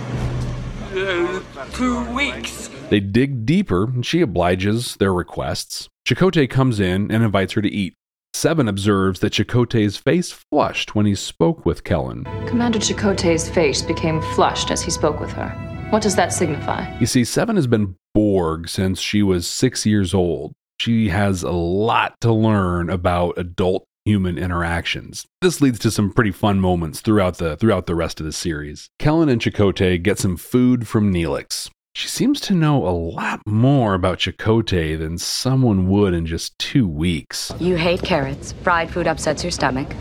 Uh, 0.95 1.41
two 1.73 2.09
weeks. 2.13 2.71
They 2.91 3.01
dig 3.01 3.47
deeper, 3.47 3.85
and 3.85 4.05
she 4.05 4.21
obliges 4.21 4.97
their 4.97 5.13
requests. 5.13 5.89
Chakotay 6.07 6.49
comes 6.49 6.81
in 6.81 7.11
and 7.11 7.23
invites 7.23 7.55
her 7.55 7.63
to 7.63 7.71
eat. 7.71 7.95
Seven 8.33 8.69
observes 8.69 9.21
that 9.21 9.33
Chakotay's 9.33 9.97
face 9.97 10.33
flushed 10.51 10.95
when 10.95 11.07
he 11.07 11.15
spoke 11.15 11.65
with 11.65 11.85
Kellen. 11.85 12.25
Commander 12.47 12.79
Chakotay's 12.79 13.49
face 13.49 13.81
became 13.81 14.21
flushed 14.35 14.71
as 14.71 14.83
he 14.83 14.91
spoke 14.91 15.21
with 15.21 15.33
her. 15.33 15.51
What 15.91 16.03
does 16.03 16.17
that 16.17 16.33
signify? 16.33 16.99
You 16.99 17.07
see, 17.07 17.25
Seven 17.25 17.57
has 17.57 17.67
been 17.67 17.97
Borg 18.13 18.69
since 18.69 19.01
she 19.01 19.23
was 19.23 19.47
six 19.47 19.87
years 19.87 20.13
old 20.13 20.53
she 20.81 21.09
has 21.09 21.43
a 21.43 21.51
lot 21.51 22.15
to 22.21 22.33
learn 22.33 22.91
about 22.91 23.39
adult 23.39 23.87
human 24.05 24.37
interactions. 24.37 25.25
This 25.41 25.61
leads 25.61 25.79
to 25.81 25.91
some 25.91 26.13
pretty 26.13 26.31
fun 26.31 26.61
moments 26.61 27.01
throughout 27.01 27.39
the 27.39 27.57
throughout 27.57 27.87
the 27.87 27.95
rest 27.95 28.21
of 28.21 28.27
the 28.27 28.33
series. 28.33 28.91
Kellen 28.99 29.29
and 29.29 29.41
Chakotay 29.41 30.03
get 30.03 30.19
some 30.19 30.37
food 30.37 30.87
from 30.87 31.13
Neelix. 31.13 31.71
She 31.97 32.09
seems 32.09 32.41
to 32.43 32.55
know 32.55 32.89
a 32.89 32.91
lot 32.91 33.41
more 33.47 33.95
about 33.95 34.19
Chakotay 34.19 34.99
than 34.99 35.17
someone 35.17 35.89
would 35.89 36.13
in 36.13 36.27
just 36.27 36.59
two 36.59 36.89
weeks. 36.89 37.53
You 37.61 37.77
hate 37.77 38.03
carrots. 38.03 38.53
Fried 38.65 38.91
food 38.91 39.07
upsets 39.07 39.45
your 39.45 39.53
stomach. 39.53 39.95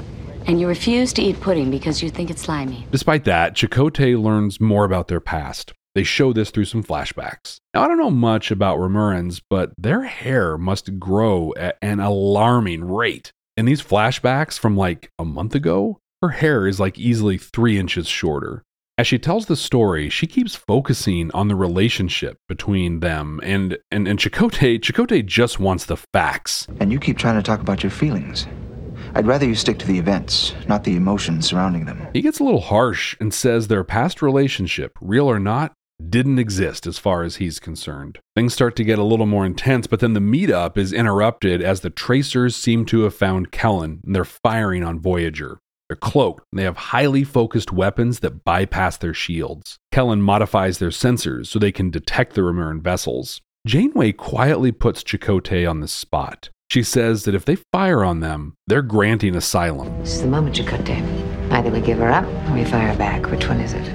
And 0.48 0.60
you 0.60 0.68
refuse 0.68 1.14
to 1.14 1.22
eat 1.22 1.40
pudding 1.40 1.70
because 1.70 2.02
you 2.02 2.10
think 2.10 2.32
it's 2.32 2.42
slimy. 2.42 2.88
Despite 2.90 3.26
that, 3.26 3.54
Chakotay 3.54 4.20
learns 4.20 4.60
more 4.60 4.86
about 4.86 5.08
their 5.08 5.20
past. 5.20 5.72
They 5.94 6.04
show 6.04 6.34
this 6.34 6.50
through 6.50 6.66
some 6.66 6.84
flashbacks. 6.84 7.58
Now, 7.76 7.84
I 7.84 7.88
don't 7.88 8.00
know 8.00 8.10
much 8.10 8.50
about 8.50 8.80
Remurans, 8.80 9.40
but 9.48 9.72
their 9.78 10.02
hair 10.02 10.58
must 10.58 10.98
grow 10.98 11.54
at 11.56 11.78
an 11.84 12.00
alarming 12.00 12.86
rate. 12.86 13.32
In 13.56 13.66
these 13.66 13.84
flashbacks 13.84 14.58
from 14.58 14.76
like 14.76 15.12
a 15.20 15.26
month 15.26 15.54
ago, 15.54 16.00
her 16.24 16.30
hair 16.30 16.66
is 16.66 16.80
like 16.80 16.98
easily 16.98 17.38
three 17.38 17.78
inches 17.78 18.08
shorter. 18.08 18.64
As 18.96 19.08
she 19.08 19.18
tells 19.18 19.48
the 19.48 19.56
story, 19.56 20.08
she 20.08 20.28
keeps 20.28 20.54
focusing 20.54 21.32
on 21.32 21.48
the 21.48 21.56
relationship 21.56 22.38
between 22.48 23.00
them 23.00 23.40
and 23.42 23.80
and, 23.90 24.08
and 24.08 24.20
Chakotay. 24.20 24.80
Chakotay 24.80 25.26
just 25.26 25.60
wants 25.60 25.86
the 25.86 25.98
facts. 25.98 26.68
And 26.80 26.92
you 26.92 27.00
keep 27.00 27.18
trying 27.18 27.38
to 27.38 27.42
talk 27.42 27.60
about 27.60 27.82
your 27.82 27.90
feelings. 27.90 28.46
I'd 29.16 29.26
rather 29.26 29.48
you 29.48 29.56
stick 29.56 29.80
to 29.80 29.88
the 29.88 29.98
events, 29.98 30.54
not 30.68 30.84
the 30.84 30.96
emotions 30.96 31.48
surrounding 31.48 31.86
them. 31.86 32.08
He 32.14 32.22
gets 32.22 32.40
a 32.40 32.44
little 32.44 32.62
harsh 32.62 33.18
and 33.20 33.34
says 33.34 33.68
their 33.68 33.84
past 33.84 34.22
relationship, 34.22 34.92
real 35.02 35.30
or 35.30 35.40
not, 35.40 35.74
didn't 36.10 36.38
exist 36.38 36.86
as 36.86 37.00
far 37.00 37.24
as 37.24 37.38
he's 37.38 37.60
concerned. 37.60 38.20
Things 38.36 38.54
start 38.54 38.76
to 38.76 38.84
get 38.84 39.00
a 39.00 39.04
little 39.04 39.26
more 39.26 39.46
intense, 39.46 39.88
but 39.88 40.02
then 40.02 40.14
the 40.14 40.20
meetup 40.20 40.78
is 40.78 40.94
interrupted 40.94 41.64
as 41.64 41.82
the 41.82 41.90
tracers 41.90 42.56
seem 42.56 42.86
to 42.86 43.02
have 43.02 43.16
found 43.16 43.52
Kellen 43.52 44.02
and 44.06 44.16
they're 44.16 44.24
firing 44.24 44.84
on 44.84 45.00
Voyager. 45.00 45.60
They're 45.90 45.98
cloaked 45.98 46.44
and 46.52 46.60
they 46.60 46.64
have 46.64 46.78
highly 46.78 47.24
focused 47.24 47.72
weapons 47.72 48.20
that 48.20 48.44
bypass 48.44 48.98
their 48.98 49.14
shields. 49.14 49.78
Kellen 49.92 50.22
modifies 50.22 50.78
their 50.78 50.90
sensors 50.90 51.48
so 51.48 51.60
they 51.60 51.72
can 51.72 51.90
detect 51.90 52.34
the 52.34 52.42
Remuran 52.42 52.82
vessels. 52.82 53.42
Janeway 53.68 54.12
quietly 54.14 54.72
puts 54.72 55.04
Chakotay 55.04 55.70
on 55.70 55.82
the 55.82 55.88
spot. 55.88 56.50
She 56.70 56.84
says 56.84 57.26
that 57.26 57.36
if 57.36 57.46
they 57.46 57.58
fire 57.72 58.04
on 58.04 58.20
them, 58.20 58.56
they're 58.68 58.82
granting 58.82 59.36
asylum. 59.36 60.00
This 60.00 60.16
is 60.16 60.22
the 60.22 60.28
moment, 60.28 60.56
Chakotay. 60.56 61.52
Either 61.52 61.70
we 61.70 61.82
give 61.82 62.00
her 62.00 62.12
up 62.12 62.26
or 62.50 62.54
we 62.54 62.66
fire 62.66 62.96
back. 62.98 63.30
Which 63.30 63.48
one 63.48 63.60
is 63.60 63.74
it? 63.74 63.86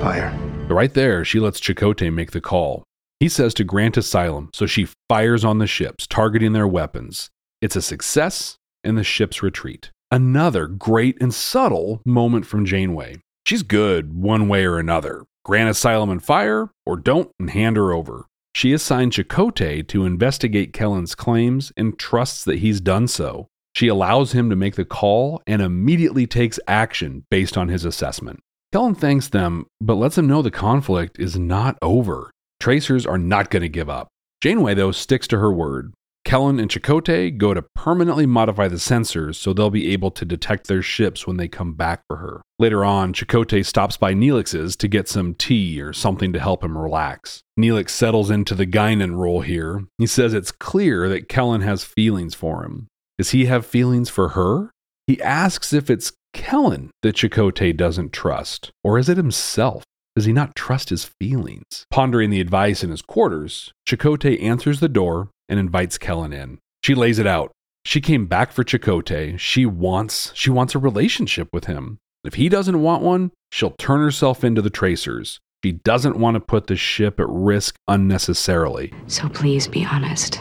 Fire. 0.00 0.36
Right 0.68 0.92
there, 0.92 1.24
she 1.24 1.38
lets 1.38 1.60
Chakotay 1.60 2.12
make 2.12 2.32
the 2.32 2.40
call. 2.40 2.82
He 3.20 3.28
says 3.28 3.54
to 3.54 3.64
grant 3.64 3.96
asylum, 3.96 4.50
so 4.52 4.66
she 4.66 4.88
fires 5.08 5.44
on 5.44 5.58
the 5.58 5.66
ships, 5.66 6.06
targeting 6.06 6.52
their 6.52 6.68
weapons. 6.68 7.30
It's 7.60 7.76
a 7.76 7.82
success, 7.82 8.56
and 8.84 8.96
the 8.96 9.02
ships 9.02 9.42
retreat. 9.42 9.90
Another 10.10 10.66
great 10.66 11.20
and 11.20 11.34
subtle 11.34 12.00
moment 12.04 12.46
from 12.46 12.64
Janeway. 12.64 13.16
She's 13.44 13.62
good 13.62 14.14
one 14.14 14.48
way 14.48 14.64
or 14.64 14.78
another. 14.78 15.24
Grant 15.44 15.68
asylum 15.68 16.10
and 16.10 16.22
fire, 16.22 16.70
or 16.86 16.96
don't 16.96 17.30
and 17.40 17.50
hand 17.50 17.76
her 17.76 17.92
over. 17.92 18.26
She 18.54 18.72
assigns 18.72 19.16
Chakotay 19.16 19.86
to 19.88 20.04
investigate 20.04 20.72
Kellen's 20.72 21.14
claims 21.14 21.72
and 21.76 21.98
trusts 21.98 22.44
that 22.44 22.60
he's 22.60 22.80
done 22.80 23.08
so. 23.08 23.48
She 23.74 23.88
allows 23.88 24.32
him 24.32 24.50
to 24.50 24.56
make 24.56 24.76
the 24.76 24.84
call 24.84 25.42
and 25.46 25.60
immediately 25.60 26.26
takes 26.26 26.60
action 26.68 27.24
based 27.30 27.56
on 27.56 27.68
his 27.68 27.84
assessment. 27.84 28.40
Kellen 28.72 28.94
thanks 28.94 29.28
them, 29.28 29.66
but 29.80 29.94
lets 29.94 30.16
them 30.16 30.26
know 30.26 30.42
the 30.42 30.50
conflict 30.50 31.18
is 31.18 31.38
not 31.38 31.78
over. 31.82 32.30
Tracers 32.60 33.06
are 33.06 33.18
not 33.18 33.50
going 33.50 33.62
to 33.62 33.68
give 33.68 33.88
up. 33.88 34.08
Janeway, 34.42 34.74
though, 34.74 34.92
sticks 34.92 35.26
to 35.28 35.38
her 35.38 35.52
word. 35.52 35.92
Kellen 36.28 36.60
and 36.60 36.70
Chakotay 36.70 37.38
go 37.38 37.54
to 37.54 37.62
permanently 37.74 38.26
modify 38.26 38.68
the 38.68 38.76
sensors 38.76 39.36
so 39.36 39.54
they'll 39.54 39.70
be 39.70 39.94
able 39.94 40.10
to 40.10 40.26
detect 40.26 40.66
their 40.66 40.82
ships 40.82 41.26
when 41.26 41.38
they 41.38 41.48
come 41.48 41.72
back 41.72 42.02
for 42.06 42.18
her. 42.18 42.42
Later 42.58 42.84
on, 42.84 43.14
Chakotay 43.14 43.64
stops 43.64 43.96
by 43.96 44.12
Neelix's 44.12 44.76
to 44.76 44.88
get 44.88 45.08
some 45.08 45.32
tea 45.32 45.80
or 45.80 45.94
something 45.94 46.34
to 46.34 46.38
help 46.38 46.62
him 46.62 46.76
relax. 46.76 47.40
Neelix 47.58 47.88
settles 47.88 48.30
into 48.30 48.54
the 48.54 48.66
Guinan 48.66 49.16
role 49.16 49.40
here. 49.40 49.86
He 49.96 50.06
says 50.06 50.34
it's 50.34 50.52
clear 50.52 51.08
that 51.08 51.30
Kellen 51.30 51.62
has 51.62 51.82
feelings 51.82 52.34
for 52.34 52.62
him. 52.62 52.88
Does 53.16 53.30
he 53.30 53.46
have 53.46 53.64
feelings 53.64 54.10
for 54.10 54.30
her? 54.30 54.70
He 55.06 55.22
asks 55.22 55.72
if 55.72 55.88
it's 55.88 56.12
Kellen 56.34 56.90
that 57.00 57.16
Chakotay 57.16 57.74
doesn't 57.74 58.12
trust? 58.12 58.70
Or 58.84 58.98
is 58.98 59.08
it 59.08 59.16
himself? 59.16 59.82
Does 60.14 60.26
he 60.26 60.34
not 60.34 60.54
trust 60.54 60.90
his 60.90 61.06
feelings? 61.06 61.86
Pondering 61.90 62.28
the 62.28 62.42
advice 62.42 62.84
in 62.84 62.90
his 62.90 63.00
quarters, 63.00 63.72
Chakotay 63.88 64.42
answers 64.42 64.80
the 64.80 64.90
door 64.90 65.30
and 65.48 65.58
invites 65.58 65.98
Kellen 65.98 66.32
in. 66.32 66.58
She 66.84 66.94
lays 66.94 67.18
it 67.18 67.26
out. 67.26 67.52
She 67.84 68.00
came 68.00 68.26
back 68.26 68.52
for 68.52 68.64
Chakotay. 68.64 69.38
She 69.38 69.66
wants 69.66 70.32
she 70.34 70.50
wants 70.50 70.74
a 70.74 70.78
relationship 70.78 71.48
with 71.52 71.64
him. 71.64 71.98
If 72.24 72.34
he 72.34 72.48
doesn't 72.48 72.82
want 72.82 73.02
one, 73.02 73.30
she'll 73.50 73.74
turn 73.78 74.00
herself 74.00 74.44
into 74.44 74.60
the 74.60 74.70
tracers. 74.70 75.40
She 75.64 75.72
doesn't 75.72 76.18
want 76.18 76.34
to 76.34 76.40
put 76.40 76.66
the 76.66 76.76
ship 76.76 77.18
at 77.18 77.28
risk 77.28 77.76
unnecessarily. 77.88 78.92
So 79.06 79.28
please 79.28 79.66
be 79.66 79.84
honest. 79.84 80.40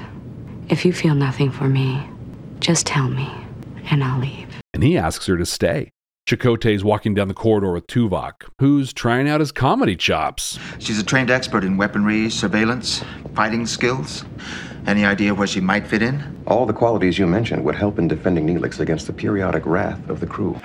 If 0.70 0.86
you 0.86 0.94
feel 0.94 1.16
nothing 1.16 1.52
for 1.52 1.68
me, 1.68 2.08
just 2.60 2.86
tell 2.86 3.08
me 3.08 3.32
and 3.90 4.04
I'll 4.04 4.20
leave 4.20 4.48
and 4.78 4.84
he 4.84 4.96
asks 4.96 5.26
her 5.26 5.36
to 5.38 5.46
stay. 5.46 5.90
Chakotay 6.30 6.76
is 6.76 6.84
walking 6.84 7.16
down 7.16 7.30
the 7.30 7.34
corridor 7.34 7.72
with 7.72 7.88
Tuvok, 7.88 8.44
who's 8.60 8.94
trying 8.94 9.28
out 9.28 9.40
his 9.40 9.52
comedy 9.52 9.96
chops. 9.96 10.60
She's 10.78 11.00
a 11.00 11.04
trained 11.04 11.32
expert 11.32 11.64
in 11.64 11.78
weaponry, 11.78 12.30
surveillance, 12.30 13.04
fighting 13.34 13.66
skills. 13.66 14.24
Any 14.88 15.04
idea 15.04 15.36
where 15.36 15.48
she 15.48 15.60
might 15.60 15.86
fit 15.86 16.02
in? 16.02 16.24
All 16.48 16.66
the 16.66 16.72
qualities 16.72 17.20
you 17.20 17.28
mentioned 17.28 17.66
would 17.66 17.76
help 17.76 18.00
in 18.00 18.08
defending 18.08 18.48
Neelix 18.48 18.80
against 18.80 19.06
the 19.06 19.12
periodic 19.12 19.66
wrath 19.66 20.08
of 20.08 20.22
the 20.22 20.26
crew. 20.26 20.58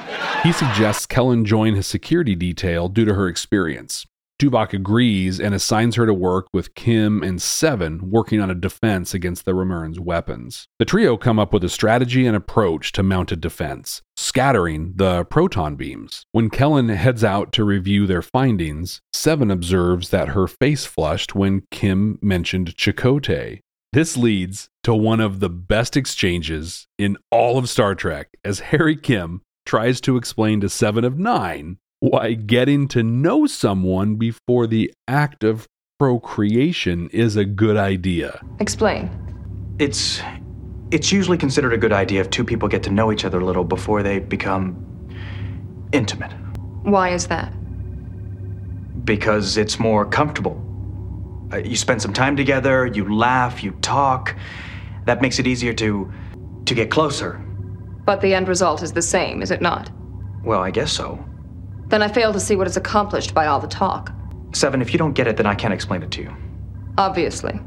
He 0.44 0.52
suggests 0.52 1.06
Kellen 1.06 1.44
join 1.44 1.74
his 1.74 1.88
security 1.88 2.36
detail 2.36 2.88
due 2.88 3.04
to 3.04 3.14
her 3.14 3.26
experience. 3.26 4.06
Tuvok 4.40 4.72
agrees 4.72 5.40
and 5.40 5.54
assigns 5.54 5.96
her 5.96 6.06
to 6.06 6.14
work 6.14 6.46
with 6.52 6.74
Kim 6.74 7.22
and 7.22 7.42
Seven 7.42 8.10
working 8.10 8.40
on 8.40 8.50
a 8.50 8.54
defense 8.54 9.12
against 9.12 9.44
the 9.44 9.52
Remurans' 9.52 9.98
weapons. 9.98 10.66
The 10.78 10.84
trio 10.84 11.16
come 11.16 11.40
up 11.40 11.52
with 11.52 11.64
a 11.64 11.68
strategy 11.68 12.24
and 12.24 12.36
approach 12.36 12.92
to 12.92 13.02
mounted 13.02 13.40
defense, 13.40 14.02
scattering 14.16 14.94
the 14.96 15.24
proton 15.24 15.74
beams. 15.74 16.24
When 16.30 16.50
Kellen 16.50 16.88
heads 16.90 17.24
out 17.24 17.52
to 17.52 17.64
review 17.64 18.06
their 18.06 18.22
findings, 18.22 19.00
Seven 19.12 19.50
observes 19.50 20.10
that 20.10 20.28
her 20.28 20.46
face 20.46 20.86
flushed 20.86 21.34
when 21.34 21.62
Kim 21.70 22.18
mentioned 22.22 22.76
Chakotay. 22.76 23.60
This 23.92 24.16
leads 24.16 24.70
to 24.84 24.94
one 24.94 25.20
of 25.20 25.40
the 25.40 25.50
best 25.50 25.98
exchanges 25.98 26.86
in 26.98 27.18
all 27.30 27.58
of 27.58 27.68
Star 27.68 27.94
Trek 27.94 28.28
as 28.42 28.60
Harry 28.60 28.96
Kim 28.96 29.42
tries 29.66 30.00
to 30.02 30.16
explain 30.16 30.60
to 30.62 30.70
Seven 30.70 31.04
of 31.04 31.18
Nine 31.18 31.76
why 32.00 32.32
getting 32.32 32.88
to 32.88 33.02
know 33.02 33.46
someone 33.46 34.14
before 34.16 34.66
the 34.66 34.90
act 35.06 35.44
of 35.44 35.66
procreation 35.98 37.10
is 37.12 37.36
a 37.36 37.44
good 37.44 37.76
idea. 37.76 38.40
Explain. 38.60 39.10
It's 39.78 40.22
it's 40.90 41.12
usually 41.12 41.36
considered 41.36 41.74
a 41.74 41.78
good 41.78 41.92
idea 41.92 42.22
if 42.22 42.30
two 42.30 42.44
people 42.44 42.68
get 42.68 42.82
to 42.84 42.90
know 42.90 43.12
each 43.12 43.26
other 43.26 43.40
a 43.40 43.44
little 43.44 43.64
before 43.64 44.02
they 44.02 44.18
become 44.20 44.74
intimate 45.92 46.32
Why 46.82 47.10
is 47.10 47.26
that? 47.26 47.52
because 49.04 49.56
it's 49.56 49.78
more 49.80 50.06
comfortable. 50.06 50.62
Uh, 51.52 51.58
you 51.58 51.76
spend 51.76 52.00
some 52.00 52.12
time 52.12 52.36
together, 52.36 52.86
you 52.86 53.14
laugh, 53.14 53.62
you 53.62 53.72
talk. 53.82 54.34
That 55.04 55.20
makes 55.20 55.38
it 55.38 55.46
easier 55.46 55.72
to 55.74 56.10
to 56.64 56.74
get 56.74 56.90
closer. 56.90 57.44
But 58.04 58.20
the 58.20 58.34
end 58.34 58.48
result 58.48 58.82
is 58.82 58.92
the 58.92 59.02
same, 59.02 59.42
is 59.42 59.50
it 59.50 59.60
not? 59.60 59.90
Well, 60.44 60.60
I 60.60 60.70
guess 60.70 60.92
so. 60.92 61.22
Then 61.88 62.02
I 62.02 62.08
fail 62.08 62.32
to 62.32 62.40
see 62.40 62.56
what 62.56 62.66
is 62.66 62.76
accomplished 62.76 63.34
by 63.34 63.46
all 63.46 63.60
the 63.60 63.68
talk. 63.68 64.12
Seven, 64.54 64.80
if 64.80 64.92
you 64.92 64.98
don't 64.98 65.12
get 65.12 65.26
it, 65.26 65.36
then 65.36 65.46
I 65.46 65.54
can't 65.54 65.74
explain 65.74 66.02
it 66.02 66.10
to 66.12 66.22
you. 66.22 66.36
Obviously. 66.98 67.60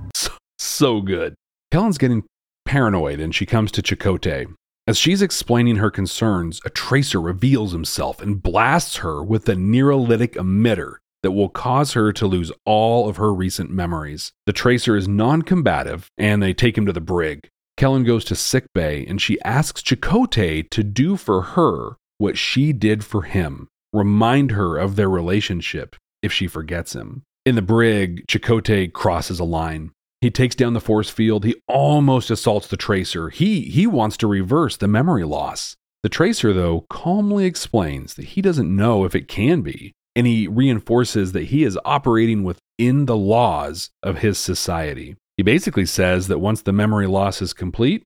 So 0.58 1.02
good. 1.02 1.36
Kellen's 1.72 1.98
getting 1.98 2.24
paranoid 2.66 3.20
and 3.20 3.36
she 3.36 3.46
comes 3.46 3.72
to 3.74 3.82
Chakotay. 3.82 4.48
As 4.88 4.98
she's 4.98 5.22
explaining 5.22 5.78
her 5.78 5.90
concerns, 5.90 6.62
a 6.64 6.70
tracer 6.70 7.20
reveals 7.20 7.72
himself 7.72 8.22
and 8.22 8.42
blasts 8.42 8.98
her 8.98 9.24
with 9.24 9.50
a 9.50 9.56
neurolytic 9.56 10.34
emitter 10.36 10.96
that 11.26 11.32
will 11.32 11.50
cause 11.50 11.94
her 11.94 12.14
to 12.14 12.28
lose 12.28 12.52
all 12.66 13.10
of 13.10 13.18
her 13.18 13.34
recent 13.34 13.72
memories. 13.72 14.32
The 14.46 14.54
tracer 14.54 14.96
is 14.96 15.08
non 15.08 15.42
combative 15.42 16.12
and 16.20 16.40
they 16.40 16.54
take 16.54 16.78
him 16.78 16.86
to 16.86 16.94
the 16.94 17.02
brig. 17.02 17.50
Kellen 17.78 18.04
goes 18.04 18.24
to 18.26 18.36
sickbay 18.36 19.04
and 19.08 19.20
she 19.20 19.42
asks 19.42 19.82
Chakotay 19.82 20.70
to 20.70 20.84
do 20.84 21.18
for 21.18 21.42
her 21.42 21.98
what 22.20 22.38
she 22.38 22.74
did 22.74 23.04
for 23.04 23.24
him 23.24 23.70
remind 23.92 24.52
her 24.52 24.78
of 24.78 24.98
their 24.98 25.10
relationship 25.10 25.96
if 26.22 26.32
she 26.32 26.46
forgets 26.46 26.94
him. 26.94 27.24
In 27.44 27.56
the 27.56 27.64
brig, 27.64 28.28
Chakotay 28.28 28.94
crosses 28.94 29.40
a 29.40 29.44
line. 29.44 29.90
He 30.22 30.30
takes 30.30 30.54
down 30.54 30.74
the 30.74 30.80
force 30.80 31.10
field. 31.10 31.44
He 31.44 31.56
almost 31.68 32.30
assaults 32.30 32.68
the 32.68 32.78
tracer. 32.78 33.30
He 33.30 33.62
he 33.62 33.88
wants 33.88 34.16
to 34.18 34.28
reverse 34.28 34.78
the 34.78 34.88
memory 34.88 35.24
loss. 35.24 35.76
The 36.04 36.10
tracer 36.10 36.54
though 36.54 36.86
calmly 36.88 37.46
explains 37.46 38.14
that 38.14 38.26
he 38.26 38.44
doesn't 38.44 38.76
know 38.76 39.06
if 39.06 39.16
it 39.16 39.28
can 39.28 39.62
be, 39.62 39.94
and 40.16 40.26
he 40.26 40.48
reinforces 40.48 41.34
that 41.34 41.46
he 41.46 41.64
is 41.64 41.78
operating 41.84 42.44
within 42.44 43.06
the 43.06 43.18
laws 43.18 43.90
of 44.02 44.20
his 44.20 44.38
society. 44.38 45.16
He 45.38 45.44
basically 45.44 45.86
says 45.86 46.28
that 46.28 46.40
once 46.40 46.62
the 46.62 46.72
memory 46.72 47.08
loss 47.08 47.42
is 47.42 47.54
complete, 47.54 48.04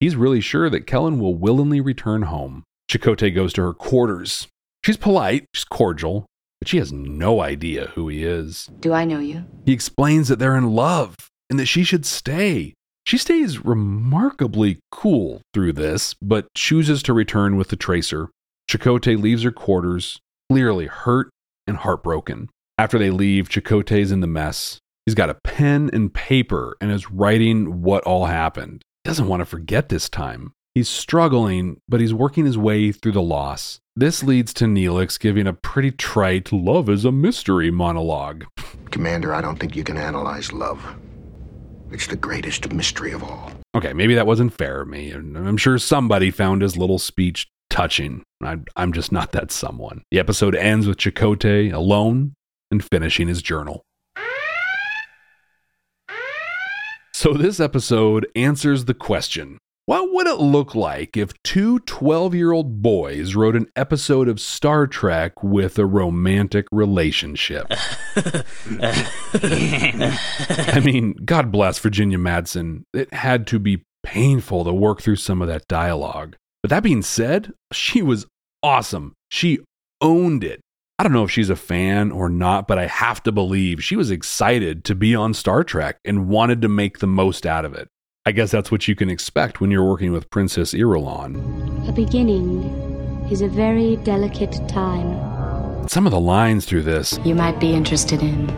he's 0.00 0.16
really 0.16 0.40
sure 0.40 0.68
that 0.68 0.86
Kellen 0.86 1.20
will 1.20 1.36
willingly 1.36 1.80
return 1.80 2.22
home. 2.22 2.64
Chakotay 2.90 3.34
goes 3.34 3.52
to 3.54 3.62
her 3.62 3.72
quarters. 3.72 4.48
She's 4.84 4.96
polite, 4.96 5.46
she's 5.54 5.64
cordial, 5.64 6.26
but 6.60 6.68
she 6.68 6.78
has 6.78 6.92
no 6.92 7.40
idea 7.40 7.92
who 7.94 8.08
he 8.08 8.24
is. 8.24 8.68
Do 8.80 8.92
I 8.92 9.04
know 9.04 9.20
you? 9.20 9.44
He 9.64 9.72
explains 9.72 10.28
that 10.28 10.38
they're 10.38 10.56
in 10.56 10.72
love 10.72 11.14
and 11.48 11.58
that 11.58 11.66
she 11.66 11.84
should 11.84 12.04
stay. 12.04 12.74
She 13.06 13.18
stays 13.18 13.64
remarkably 13.64 14.78
cool 14.90 15.42
through 15.52 15.74
this, 15.74 16.14
but 16.20 16.48
chooses 16.54 17.02
to 17.04 17.12
return 17.12 17.56
with 17.56 17.68
the 17.68 17.76
tracer. 17.76 18.30
Chakotay 18.68 19.20
leaves 19.20 19.42
her 19.42 19.52
quarters, 19.52 20.18
clearly 20.50 20.86
hurt 20.86 21.28
and 21.66 21.78
heartbroken. 21.78 22.48
After 22.78 22.98
they 22.98 23.10
leave, 23.10 23.48
Chakotay's 23.48 24.12
in 24.12 24.20
the 24.20 24.26
mess. 24.26 24.78
He's 25.06 25.14
got 25.14 25.30
a 25.30 25.34
pen 25.34 25.90
and 25.92 26.12
paper 26.12 26.76
and 26.80 26.90
is 26.90 27.10
writing 27.10 27.82
what 27.82 28.04
all 28.04 28.26
happened. 28.26 28.82
He 29.04 29.08
doesn't 29.10 29.28
want 29.28 29.40
to 29.40 29.46
forget 29.46 29.88
this 29.88 30.08
time. 30.08 30.52
He's 30.74 30.88
struggling, 30.88 31.80
but 31.88 32.00
he's 32.00 32.12
working 32.14 32.46
his 32.46 32.58
way 32.58 32.90
through 32.90 33.12
the 33.12 33.22
loss. 33.22 33.78
This 33.94 34.24
leads 34.24 34.52
to 34.54 34.64
Neelix 34.64 35.20
giving 35.20 35.46
a 35.46 35.52
pretty 35.52 35.92
trite 35.92 36.50
love 36.52 36.88
is 36.88 37.04
a 37.04 37.12
mystery 37.12 37.70
monologue. 37.70 38.44
Commander, 38.90 39.32
I 39.32 39.40
don't 39.40 39.56
think 39.56 39.76
you 39.76 39.84
can 39.84 39.96
analyze 39.96 40.52
love. 40.52 40.84
It's 41.92 42.08
the 42.08 42.16
greatest 42.16 42.72
mystery 42.72 43.12
of 43.12 43.22
all. 43.22 43.52
Okay, 43.76 43.92
maybe 43.92 44.16
that 44.16 44.26
wasn't 44.26 44.52
fair 44.52 44.80
of 44.80 44.88
me. 44.88 45.10
and 45.10 45.36
I'm 45.36 45.56
sure 45.56 45.78
somebody 45.78 46.32
found 46.32 46.62
his 46.62 46.76
little 46.76 46.98
speech 46.98 47.46
touching. 47.74 48.22
I, 48.40 48.58
I'm 48.76 48.92
just 48.92 49.10
not 49.10 49.32
that 49.32 49.50
someone. 49.50 50.04
The 50.12 50.20
episode 50.20 50.54
ends 50.54 50.86
with 50.86 50.98
Chakotay 50.98 51.72
alone 51.72 52.34
and 52.70 52.84
finishing 52.84 53.26
his 53.26 53.42
journal. 53.42 53.82
So, 57.12 57.32
this 57.32 57.58
episode 57.58 58.28
answers 58.36 58.84
the 58.84 58.94
question 58.94 59.58
what 59.86 60.12
would 60.12 60.26
it 60.26 60.38
look 60.38 60.74
like 60.74 61.16
if 61.16 61.32
two 61.42 61.80
12 61.80 62.34
year 62.34 62.52
old 62.52 62.80
boys 62.80 63.34
wrote 63.34 63.56
an 63.56 63.66
episode 63.76 64.28
of 64.28 64.40
Star 64.40 64.86
Trek 64.86 65.42
with 65.42 65.78
a 65.78 65.84
romantic 65.84 66.66
relationship? 66.70 67.66
I 68.16 68.44
mean, 70.82 71.14
God 71.24 71.50
bless 71.50 71.78
Virginia 71.80 72.18
Madsen. 72.18 72.84
It 72.94 73.12
had 73.12 73.46
to 73.48 73.58
be 73.58 73.84
painful 74.02 74.64
to 74.64 74.72
work 74.72 75.02
through 75.02 75.16
some 75.16 75.42
of 75.42 75.48
that 75.48 75.66
dialogue. 75.66 76.36
But 76.64 76.70
that 76.70 76.82
being 76.82 77.02
said, 77.02 77.52
she 77.74 78.00
was 78.00 78.24
awesome. 78.62 79.12
She 79.28 79.58
owned 80.00 80.42
it. 80.42 80.62
I 80.98 81.02
don't 81.02 81.12
know 81.12 81.24
if 81.24 81.30
she's 81.30 81.50
a 81.50 81.56
fan 81.56 82.10
or 82.10 82.30
not, 82.30 82.66
but 82.66 82.78
I 82.78 82.86
have 82.86 83.22
to 83.24 83.32
believe 83.32 83.84
she 83.84 83.96
was 83.96 84.10
excited 84.10 84.82
to 84.86 84.94
be 84.94 85.14
on 85.14 85.34
Star 85.34 85.62
Trek 85.62 85.98
and 86.06 86.26
wanted 86.26 86.62
to 86.62 86.68
make 86.70 87.00
the 87.00 87.06
most 87.06 87.44
out 87.44 87.66
of 87.66 87.74
it. 87.74 87.88
I 88.24 88.32
guess 88.32 88.50
that's 88.50 88.72
what 88.72 88.88
you 88.88 88.96
can 88.96 89.10
expect 89.10 89.60
when 89.60 89.70
you're 89.70 89.84
working 89.84 90.10
with 90.10 90.30
Princess 90.30 90.72
Irulan. 90.72 91.86
A 91.86 91.92
beginning 91.92 92.62
is 93.30 93.42
a 93.42 93.48
very 93.48 93.96
delicate 93.96 94.66
time. 94.66 95.86
Some 95.86 96.06
of 96.06 96.12
the 96.12 96.18
lines 96.18 96.64
through 96.64 96.84
this. 96.84 97.20
You 97.26 97.34
might 97.34 97.60
be 97.60 97.74
interested 97.74 98.22
in 98.22 98.48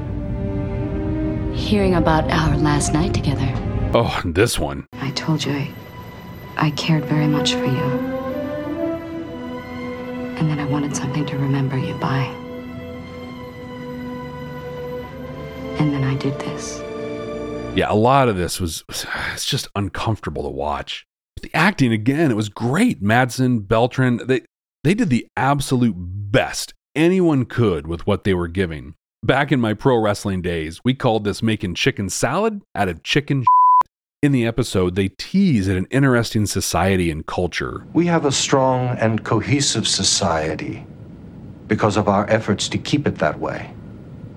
hearing 1.53 1.97
about 1.97 2.31
our 2.31 2.57
last 2.57 2.93
night 2.93 3.15
together. 3.15 3.53
Oh, 3.95 4.23
this 4.25 4.61
one. 4.61 4.87
I 4.93 5.11
told 5.11 5.45
you 5.45 5.51
I, 5.51 5.75
I 6.57 6.71
cared 6.71 7.05
very 7.05 7.27
much 7.27 7.53
for 7.55 7.65
you. 7.65 7.85
And 10.39 10.51
that 10.51 10.59
I 10.59 10.65
wanted 10.65 10.97
something 10.97 11.27
to 11.27 11.37
remember 11.37 11.79
you 11.79 11.95
by. 11.95 12.25
And 15.79 15.93
then 15.93 16.05
I 16.05 16.15
did 16.17 16.39
this. 16.41 16.81
Yeah, 17.77 17.93
a 17.93 17.95
lot 17.95 18.29
of 18.29 18.37
this 18.37 18.59
was 18.59 18.85
it's 18.89 19.45
just 19.45 19.69
uncomfortable 19.77 20.43
to 20.45 20.49
watch. 20.49 21.07
The 21.43 21.51
acting 21.53 21.93
again, 21.93 22.31
it 22.31 22.37
was 22.37 22.49
great. 22.49 23.03
Madsen, 23.03 23.69
Beltran, 23.69 24.27
they 24.27 24.43
they 24.83 24.95
did 24.95 25.11
the 25.11 25.27
absolute 25.37 25.95
best 25.97 26.73
anyone 26.95 27.45
could 27.45 27.87
with 27.87 28.07
what 28.07 28.25
they 28.25 28.33
were 28.33 28.49
giving. 28.49 28.95
Back 29.23 29.53
in 29.53 29.61
my 29.61 29.75
pro 29.75 29.99
wrestling 29.99 30.41
days, 30.41 30.81
we 30.85 30.95
called 30.95 31.25
this 31.25 31.43
making 31.43 31.75
chicken 31.75 32.09
salad 32.09 32.63
out 32.75 32.89
of 32.89 33.03
chicken. 33.03 33.45
In 34.27 34.33
the 34.33 34.45
episode, 34.45 34.97
they 34.97 35.07
tease 35.07 35.69
at 35.69 35.77
an 35.77 35.87
interesting 35.89 36.47
society 36.47 37.13
and 37.13 37.25
culture. 37.25 37.87
We 37.93 38.07
have 38.07 38.25
a 38.25 38.33
strong 38.33 38.89
and 38.99 39.23
cohesive 39.23 39.87
society 39.87 40.85
because 41.69 41.97
of 41.97 42.09
our 42.09 42.29
efforts 42.29 42.69
to 42.71 42.79
keep 42.79 43.07
it 43.07 43.19
that 43.19 43.39
way. 43.39 43.73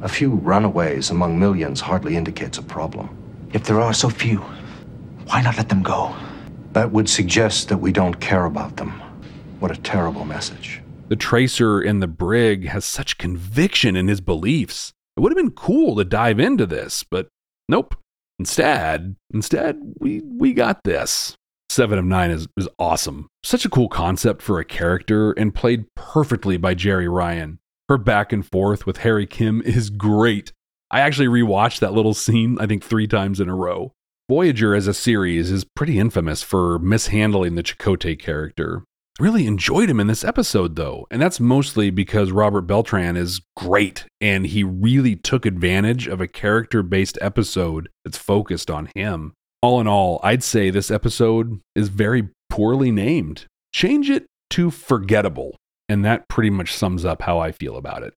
A 0.04 0.08
few 0.08 0.36
runaways 0.36 1.10
among 1.10 1.39
millions 1.39 1.82
hardly 1.82 2.15
indicates 2.15 2.60
a 2.60 2.62
problem. 2.62 3.10
If 3.52 3.63
there 3.63 3.82
are 3.82 3.95
so 3.95 4.12
few, 4.12 4.45
why 5.25 5.41
not 5.41 5.58
let 5.58 5.69
them 5.69 5.82
go? 5.82 6.15
That 6.73 6.91
would 6.91 7.10
suggest 7.10 7.69
that 7.69 7.80
we 7.80 7.91
don't 7.91 8.19
care 8.19 8.45
about 8.45 8.78
them. 8.78 8.91
What 9.60 9.71
a 9.71 9.82
terrible 9.82 10.23
message. 10.23 10.84
The 11.08 11.15
tracer 11.15 11.82
in 11.82 11.99
the 11.99 12.08
brig 12.08 12.67
has 12.67 12.86
such 12.86 13.17
conviction 13.17 13.95
in 13.95 14.08
his 14.08 14.21
beliefs. 14.21 14.93
It 15.17 15.21
would 15.21 15.32
have 15.32 15.43
been 15.43 15.49
cool 15.49 15.95
to 15.95 16.06
dive 16.06 16.39
into 16.39 16.67
this, 16.67 17.04
but 17.04 17.30
nope. 17.67 17.95
Instead, 18.39 19.15
instead, 19.34 19.78
we 19.99 20.21
we 20.21 20.54
got 20.54 20.84
this. 20.84 21.36
Seven 21.69 21.99
of 21.99 22.06
Nine 22.06 22.32
is, 22.32 22.47
is 22.58 22.67
awesome. 22.80 23.28
Such 23.43 23.63
a 23.63 23.69
cool 23.69 23.89
concept 23.89 24.41
for 24.41 24.60
a 24.60 24.65
character 24.65 25.34
and 25.34 25.54
played 25.54 25.86
perfectly 25.95 26.58
by 26.58 26.73
Jeri 26.73 27.12
Ryan. 27.12 27.60
Her 27.89 27.97
back 27.97 28.34
and 28.34 28.45
forth 28.45 28.88
with 28.88 28.97
Harry 28.97 29.28
Kim 29.28 29.62
is 29.62 29.91
great. 29.91 30.52
I 30.89 31.02
actually 31.02 31.28
rewatched 31.28 31.80
that 31.80 31.93
little 31.93 32.15
scene, 32.15 32.58
I 32.60 32.65
think, 32.65 32.84
three 32.84 33.08
times 33.08 33.39
in 33.39 33.49
a 33.49 33.56
row. 33.56 33.93
Voyager 34.30 34.73
as 34.73 34.88
a 34.88 34.93
series 34.93 35.52
is 35.52 35.63
pretty 35.63 35.99
infamous 35.99 36.41
for 36.41 36.80
mishandling 36.80 37.56
the 37.56 37.63
Chakotay 37.63 38.17
character. 38.17 38.84
Really 39.19 39.47
enjoyed 39.47 39.89
him 39.89 39.99
in 39.99 40.08
this 40.08 40.23
episode, 40.23 40.77
though, 40.77 41.05
and 41.12 41.21
that's 41.21 41.41
mostly 41.41 41.89
because 41.89 42.32
Robert 42.32 42.62
Beltran 42.62 43.17
is 43.17 43.41
great 43.58 44.05
and 44.21 44.47
he 44.47 44.63
really 44.63 45.17
took 45.17 45.45
advantage 45.45 46.08
of 46.08 46.21
a 46.21 46.27
character 46.27 46.82
based 46.84 47.17
episode 47.19 47.89
that's 48.05 48.17
focused 48.17 48.71
on 48.71 48.89
him. 48.95 49.34
All 49.62 49.82
in 49.82 49.88
all, 49.88 50.21
I'd 50.23 50.41
say 50.41 50.69
this 50.69 50.89
episode 50.89 51.60
is 51.75 51.89
very 51.89 52.29
poorly 52.49 52.91
named. 52.91 53.45
Change 53.75 54.10
it 54.10 54.25
to 54.51 54.71
forgettable, 54.71 55.58
and 55.89 56.05
that 56.05 56.29
pretty 56.29 56.49
much 56.49 56.73
sums 56.73 57.03
up 57.03 57.23
how 57.23 57.39
I 57.39 57.51
feel 57.51 57.75
about 57.75 58.03
it. 58.03 58.13